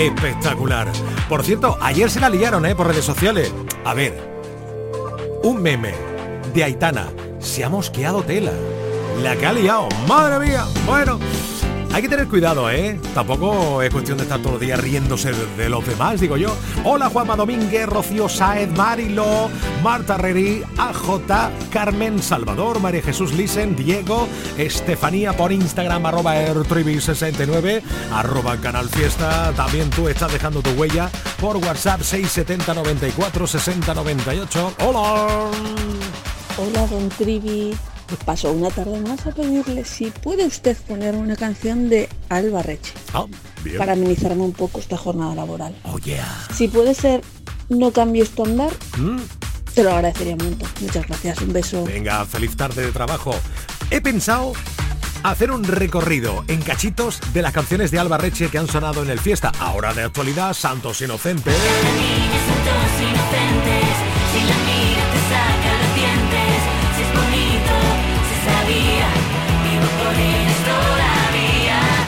Espectacular. 0.00 0.90
Por 1.28 1.44
cierto, 1.44 1.76
ayer 1.82 2.10
se 2.10 2.20
la 2.20 2.30
liaron, 2.30 2.64
¿eh? 2.64 2.74
Por 2.74 2.86
redes 2.86 3.04
sociales. 3.04 3.52
A 3.84 3.92
ver, 3.92 4.18
un 5.42 5.60
meme 5.60 5.92
de 6.54 6.64
Aitana 6.64 7.08
se 7.38 7.64
ha 7.64 7.68
mosqueado 7.68 8.22
tela. 8.22 8.52
La 9.22 9.36
que 9.36 9.44
ha 9.44 9.52
liado. 9.52 9.88
Madre 10.08 10.46
mía. 10.46 10.64
Bueno, 10.86 11.18
hay 11.92 12.02
que 12.02 12.08
tener 12.08 12.28
cuidado, 12.28 12.70
¿eh? 12.70 13.00
Tampoco 13.14 13.82
es 13.82 13.90
cuestión 13.90 14.18
de 14.18 14.24
estar 14.24 14.40
todo 14.40 14.54
el 14.54 14.60
día 14.60 14.76
riéndose 14.76 15.32
de, 15.32 15.68
los 15.68 15.84
demás, 15.86 16.20
digo 16.20 16.36
yo. 16.36 16.54
Hola 16.84 17.08
Juanma 17.08 17.36
Domínguez, 17.36 17.86
Rocío 17.86 18.28
Saez, 18.28 18.70
Marilo, 18.70 19.50
Marta 19.82 20.16
Rerí, 20.16 20.62
AJ, 20.78 21.20
Carmen 21.70 22.22
Salvador, 22.22 22.80
María 22.80 23.02
Jesús 23.02 23.32
Lisen, 23.32 23.74
Diego, 23.74 24.28
Estefanía 24.56 25.32
por 25.36 25.52
Instagram, 25.52 26.06
arroba 26.06 26.36
ertrivi69, 26.36 27.82
arroba 28.12 28.56
Canal 28.58 28.88
Fiesta. 28.88 29.52
También 29.56 29.90
tú 29.90 30.08
estás 30.08 30.32
dejando 30.32 30.62
tu 30.62 30.70
huella 30.70 31.10
por 31.40 31.56
WhatsApp 31.56 32.02
670 32.02 32.74
94 32.74 33.46
60 33.46 33.94
98. 33.94 34.74
Hola. 34.86 35.50
Hola, 36.56 36.86
don 36.86 37.08
Trivi. 37.10 37.74
Paso 38.24 38.52
una 38.52 38.70
tarde 38.70 39.00
más 39.00 39.26
a 39.26 39.30
pedirle 39.32 39.84
si 39.84 40.06
puede 40.10 40.44
usted 40.46 40.76
poner 40.88 41.14
una 41.14 41.36
canción 41.36 41.88
de 41.88 42.08
Alba 42.28 42.62
Reche 42.62 42.92
Ah, 43.12 43.24
bien. 43.64 43.78
para 43.78 43.92
amenizarme 43.92 44.42
un 44.42 44.52
poco 44.52 44.78
esta 44.80 44.96
jornada 44.96 45.34
laboral. 45.34 45.74
Oh, 45.84 45.98
yeah. 45.98 46.46
Si 46.54 46.68
puede 46.68 46.94
ser 46.94 47.22
No 47.68 47.92
cambies 47.92 48.30
tu 48.30 48.44
andar, 48.44 48.72
Mm. 48.98 49.18
te 49.74 49.84
lo 49.84 49.92
agradecería 49.94 50.34
un 50.34 50.44
montón. 50.44 50.68
Muchas 50.80 51.06
gracias, 51.06 51.40
un 51.40 51.52
beso. 51.52 51.84
Venga, 51.84 52.24
feliz 52.26 52.56
tarde 52.56 52.84
de 52.84 52.90
trabajo. 52.92 53.30
He 53.92 54.00
pensado 54.00 54.52
hacer 55.22 55.52
un 55.52 55.62
recorrido 55.62 56.44
en 56.48 56.62
cachitos 56.62 57.20
de 57.32 57.42
las 57.42 57.52
canciones 57.52 57.92
de 57.92 58.00
Alba 58.00 58.18
Reche 58.18 58.48
que 58.48 58.58
han 58.58 58.66
sonado 58.66 59.02
en 59.04 59.10
el 59.10 59.20
fiesta. 59.20 59.52
Ahora 59.60 59.94
de 59.94 60.02
actualidad, 60.02 60.52
Santos 60.54 61.00
Inocentes. 61.00 61.54
Santos 61.54 63.00
inocentes, 63.00 63.96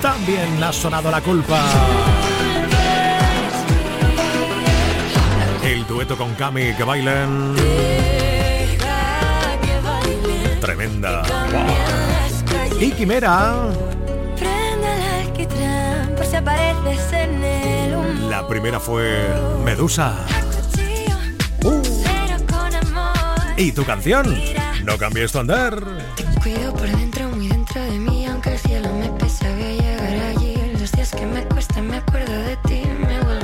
También 0.02 0.62
ha 0.62 0.72
sonado 0.72 1.10
la 1.12 1.20
culpa. 1.20 1.62
El 5.62 5.86
dueto 5.86 6.18
con 6.18 6.34
Cami 6.34 6.74
que 6.74 6.82
bailan. 6.82 7.54
Tremenda. 10.60 11.22
Y 12.80 12.90
Quimera, 12.90 13.70
la 18.28 18.48
primera 18.48 18.80
fue 18.80 19.28
Medusa. 19.64 20.26
¿Y 23.56 23.70
tu 23.70 23.84
canción? 23.84 24.36
No 24.84 24.98
cambies 24.98 25.30
tu 25.30 25.38
andar. 25.38 25.80
Cuido 26.42 26.72
por 26.72 26.88
dentro, 26.88 27.28
muy 27.28 27.46
dentro 27.46 27.80
de 27.80 27.98
mí, 28.00 28.21
me 31.80 31.96
acuerdo 31.96 32.32
de 32.42 32.56
ti, 32.68 32.82
me 32.84 33.20
vuelvo 33.22 33.41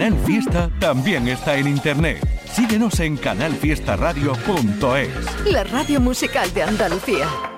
Canal 0.00 0.18
Fiesta 0.24 0.70
también 0.80 1.28
está 1.28 1.58
en 1.58 1.66
internet. 1.66 2.26
Síguenos 2.54 3.00
en 3.00 3.18
canalfiestaradio.es. 3.18 5.44
La 5.44 5.62
radio 5.64 6.00
musical 6.00 6.50
de 6.54 6.62
Andalucía. 6.62 7.49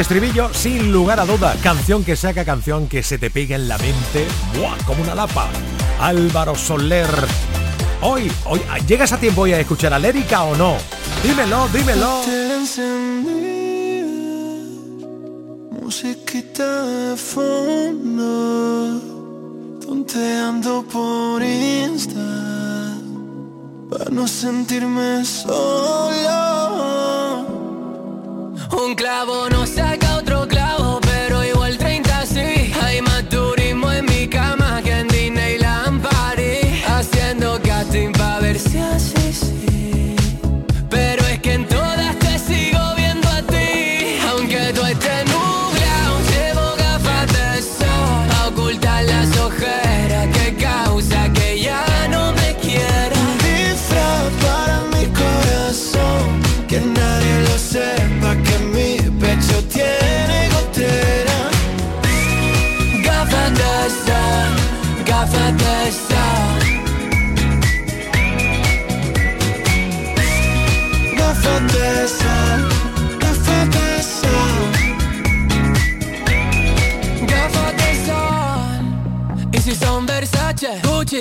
estribillo, 0.00 0.52
sin 0.52 0.92
lugar 0.92 1.20
a 1.20 1.26
duda. 1.26 1.56
Canción 1.62 2.04
que 2.04 2.16
saca, 2.16 2.44
canción 2.44 2.88
que 2.88 3.02
se 3.02 3.18
te 3.18 3.30
pega 3.30 3.56
en 3.56 3.68
la 3.68 3.78
mente. 3.78 4.26
Como 4.86 5.02
una 5.02 5.14
lapa. 5.14 5.48
Álvaro 6.00 6.54
Soler. 6.54 7.08
Hoy, 8.02 8.30
hoy, 8.44 8.60
ah, 8.70 8.78
¿llegas 8.78 9.12
a 9.12 9.18
tiempo 9.18 9.42
hoy 9.42 9.52
a 9.52 9.60
escuchar 9.60 9.92
a 9.92 9.98
Lérica 9.98 10.42
o 10.42 10.56
no? 10.56 10.76
Dímelo, 11.22 11.68
dímelo. 11.68 12.22
musiquita 15.82 16.84
de 16.84 17.16
fondo, 17.16 19.00
tonteando 19.80 20.84
por 20.92 21.42
Insta, 21.42 22.98
para 23.88 24.10
no 24.10 24.26
sentirme 24.26 25.24
solo 25.24 26.65
un 28.76 28.94
clavo 28.94 29.48
no 29.48 29.66
saca. 29.66 30.05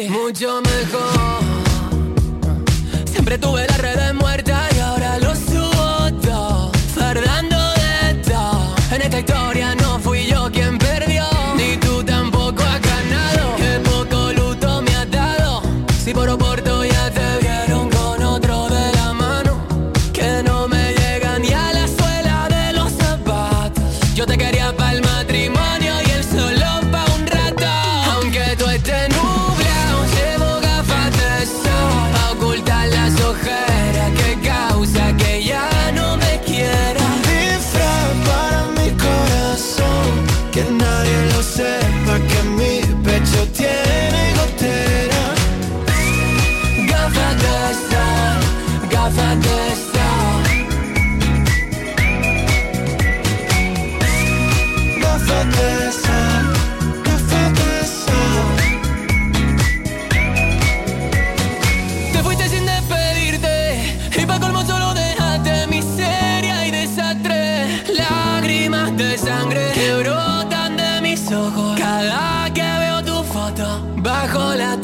Mucho 0.04 0.62
mejor. 0.62 1.42
Siempre 3.06 3.38
tuve 3.38 3.66
la 3.66 3.78
red 3.78 3.96
de 3.96 4.14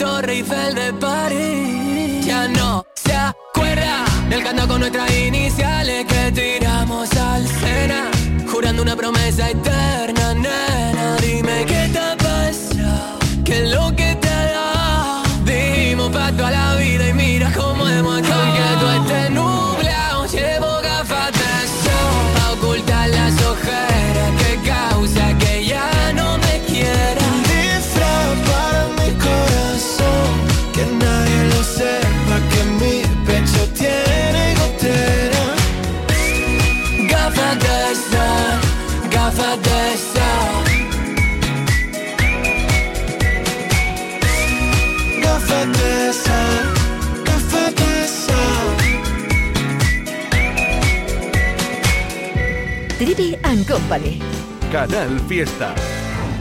torre 0.02 0.41
de 0.41 0.93
París. 0.93 2.26
Ya 2.26 2.47
no 2.47 2.84
se 2.95 3.14
acuerda 3.14 4.04
del 4.30 4.43
canto 4.43 4.68
con 4.68 4.80
nuestras 4.80 5.12
iniciales 5.16 6.06
que 6.08 6.32
tiramos 6.32 7.08
al 7.18 7.47
cena, 7.47 8.10
jurando 8.52 8.82
una 8.82 8.95
promesa 8.95 9.52
eterna, 9.52 10.34
nena. 10.34 11.18
Dime 11.22 11.66
qué 11.68 11.89
te 11.93 11.99
ha 11.99 12.18
pasado, 12.18 13.20
qué 13.45 13.64
es 13.64 13.70
lo 13.70 13.95
que 13.95 14.16
te 14.16 14.36
dado. 14.56 15.24
Dimos 15.45 16.10
pacto 16.10 16.47
a 16.47 16.52
la 16.52 16.76
vida 16.78 17.10
y 17.10 17.14
mira 17.14 17.52
cómo 17.56 17.88
hemos 17.88 18.18
actuado. 18.18 18.41
Aunque 18.41 18.64
tú 18.80 18.88
estés 18.97 19.30
nublado, 19.30 20.26
llevo 20.26 20.72
gafas 20.82 21.32
de 21.41 21.56
sol 21.84 22.16
pa' 22.36 22.52
ocultar 22.54 23.08
las 23.10 23.34
ojeras 23.54 24.21
Canal 54.72 55.20
Fiesta. 55.28 55.76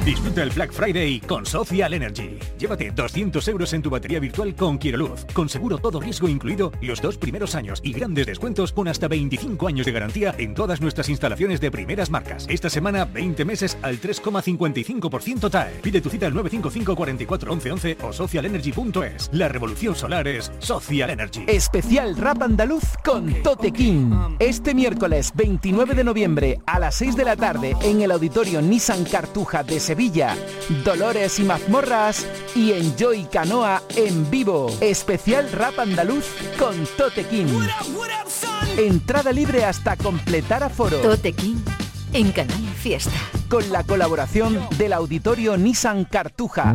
Disfruta 0.05 0.45
el 0.45 0.51
Black 0.51 0.71
Friday 0.71 1.19
con 1.19 1.45
Social 1.45 1.93
Energy. 1.95 2.39
Llévate 2.61 2.91
200 2.91 3.49
euros 3.49 3.73
en 3.73 3.81
tu 3.81 3.89
batería 3.89 4.21
virtual 4.21 4.55
con 4.55 4.79
Quiroluz, 4.79 5.25
con 5.33 5.49
seguro 5.49 5.79
todo 5.79 5.99
riesgo 5.99 6.29
incluido 6.29 6.71
los 6.83 7.01
dos 7.01 7.17
primeros 7.17 7.55
años 7.55 7.81
y 7.83 7.95
grandes 7.95 8.27
descuentos 8.27 8.71
con 8.73 8.87
hasta 8.87 9.09
25 9.09 9.67
años 9.67 9.87
de 9.87 9.93
garantía 9.93 10.35
en 10.37 10.55
todas 10.55 10.83
nuestras 10.83 11.09
instalaciones 11.09 11.63
de 11.63 11.71
primeras 11.71 12.11
marcas. 12.11 12.45
Esta 12.51 12.69
semana 12.69 13.07
20 13.07 13.47
meses 13.47 13.79
al 13.81 13.99
3,55% 13.99 15.51
TAE. 15.51 15.81
Pide 15.81 16.03
tu 16.03 16.11
cita 16.11 16.27
al 16.27 16.35
955 16.35 16.95
44 16.95 17.51
11 17.51 17.73
11 17.73 17.97
o 18.03 18.13
socialenergy.es. 18.13 19.31
La 19.33 19.49
revolución 19.49 19.97
solar 19.97 20.29
es 20.29 20.53
Social 20.59 21.09
Energy. 21.09 21.45
Especial 21.47 22.15
Rap 22.15 22.43
Andaluz 22.43 22.85
con 23.03 23.43
Tote 23.43 23.73
King. 23.73 24.37
Este 24.39 24.75
miércoles 24.75 25.33
29 25.35 25.95
de 25.95 26.05
noviembre 26.05 26.61
a 26.67 26.79
las 26.79 26.97
6 26.97 27.17
de 27.17 27.25
la 27.25 27.37
tarde 27.37 27.75
en 27.83 28.03
el 28.03 28.11
auditorio 28.11 28.61
Nissan 28.61 29.05
Cartuja 29.05 29.63
de 29.63 29.81
Sevilla, 29.81 30.37
Dolores 30.85 31.39
y 31.39 31.45
Mazmorras 31.45 32.27
y 32.55 32.73
Enjoy 32.73 33.25
Canoa 33.25 33.83
en 33.97 34.31
vivo. 34.31 34.71
Especial 34.81 35.51
Rap 35.53 35.79
Andaluz 35.79 36.25
con 36.59 36.75
Tote 36.97 37.25
King. 37.25 37.47
Entrada 38.77 39.33
libre 39.33 39.65
hasta 39.65 39.97
completar 39.97 40.63
aforo. 40.63 40.97
Tote 40.99 41.33
King 41.33 41.57
en 42.13 42.33
Canal 42.33 42.65
Fiesta. 42.77 43.19
Con 43.49 43.71
la 43.71 43.85
colaboración 43.85 44.59
del 44.79 44.93
auditorio 44.93 45.57
Nissan 45.57 46.05
Cartuja. 46.05 46.75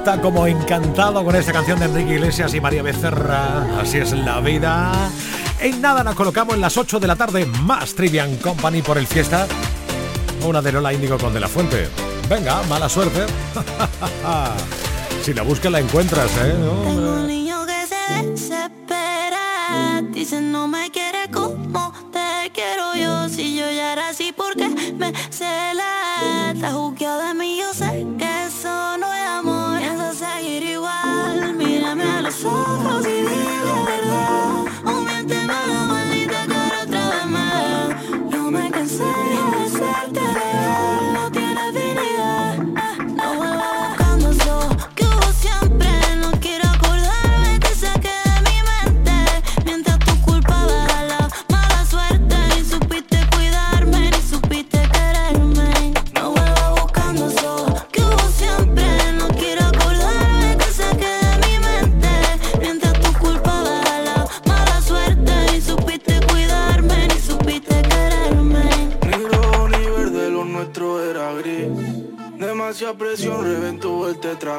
Está 0.00 0.18
como 0.18 0.46
encantado 0.46 1.22
con 1.22 1.36
esta 1.36 1.52
canción 1.52 1.78
de 1.78 1.84
Enrique 1.84 2.14
Iglesias 2.14 2.54
y 2.54 2.60
María 2.60 2.82
Becerra. 2.82 3.78
Así 3.78 3.98
es 3.98 4.12
la 4.12 4.40
vida. 4.40 4.92
En 5.60 5.82
nada 5.82 6.02
nos 6.02 6.14
colocamos 6.14 6.54
en 6.54 6.62
las 6.62 6.78
8 6.78 7.00
de 7.00 7.06
la 7.06 7.16
tarde 7.16 7.44
más 7.44 7.94
Trivian 7.94 8.36
Company 8.36 8.80
por 8.80 8.96
el 8.96 9.06
fiesta. 9.06 9.46
Una 10.46 10.62
de 10.62 10.72
Lola 10.72 10.94
Índigo 10.94 11.18
con 11.18 11.34
De 11.34 11.40
La 11.40 11.48
Fuente. 11.48 11.90
Venga, 12.30 12.62
mala 12.62 12.88
suerte. 12.88 13.26
si 15.22 15.34
la 15.34 15.42
buscas 15.42 15.70
la 15.70 15.80
encuentras, 15.80 16.30
¿eh? 16.38 16.54
Tengo 16.84 17.12
un 17.12 17.26
niño 17.26 17.66
que 17.66 17.86
se 17.86 18.26
desespera. 18.26 20.02
Dice 20.12 20.40
no 20.40 20.66
me 20.66 20.90
quiere 20.90 21.30
como 21.30 21.92
te 22.10 22.50
quiero 22.54 22.94
yo. 22.94 23.28
Si 23.28 23.54
yo 23.54 23.70
ya 23.70 23.92
era 23.92 24.08
así, 24.08 24.32
porque 24.34 24.66
me 24.66 25.12
cela? 25.28 26.52
Está 26.54 26.72
juzgado 26.72 27.20
de 27.20 27.34
mí, 27.34 27.58
yo 27.58 27.74
sé 27.74 28.06
que 28.18 28.46
eso 28.46 28.96
nosotros 32.30 33.06
y 33.06 33.22
di 33.22 33.44
la 33.64 33.82
verdad. 33.90 34.64
O 34.86 35.00
miente 35.00 35.46
malo, 35.46 35.74
maldita, 35.88 36.46
que 36.46 36.58
otra 36.84 37.08
vez 37.10 37.26
me. 37.26 38.30
Yo 38.30 38.50
me 38.52 38.70
cansé 38.70 39.02
de 39.02 39.64
hacerte 39.64 40.20
real. 40.20 41.09
en 73.70 73.78
tu 73.78 74.06
el 74.06 74.18
tetra 74.18 74.58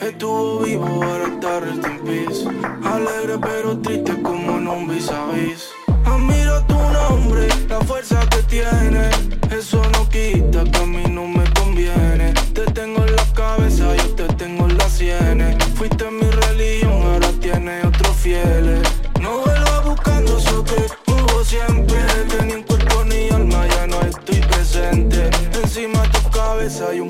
Estuvo 0.00 0.60
vivo, 0.60 0.86
ahora 0.86 1.26
está 1.26 1.60
rest 1.60 1.86
in 1.86 1.98
peace. 2.04 2.48
Alegre 2.84 3.38
pero 3.42 3.78
triste 3.78 4.22
como 4.22 4.58
en 4.58 4.68
un 4.68 4.88
vis 4.88 5.10
a 5.10 5.26
vis. 5.32 5.70
Admiro 6.04 6.64
tu 6.66 6.74
nombre, 6.74 7.48
la 7.68 7.80
fuerza 7.80 8.20
que 8.30 8.42
tiene. 8.44 9.10
Eso 9.50 9.82
no 9.92 10.08
quita 10.08 10.64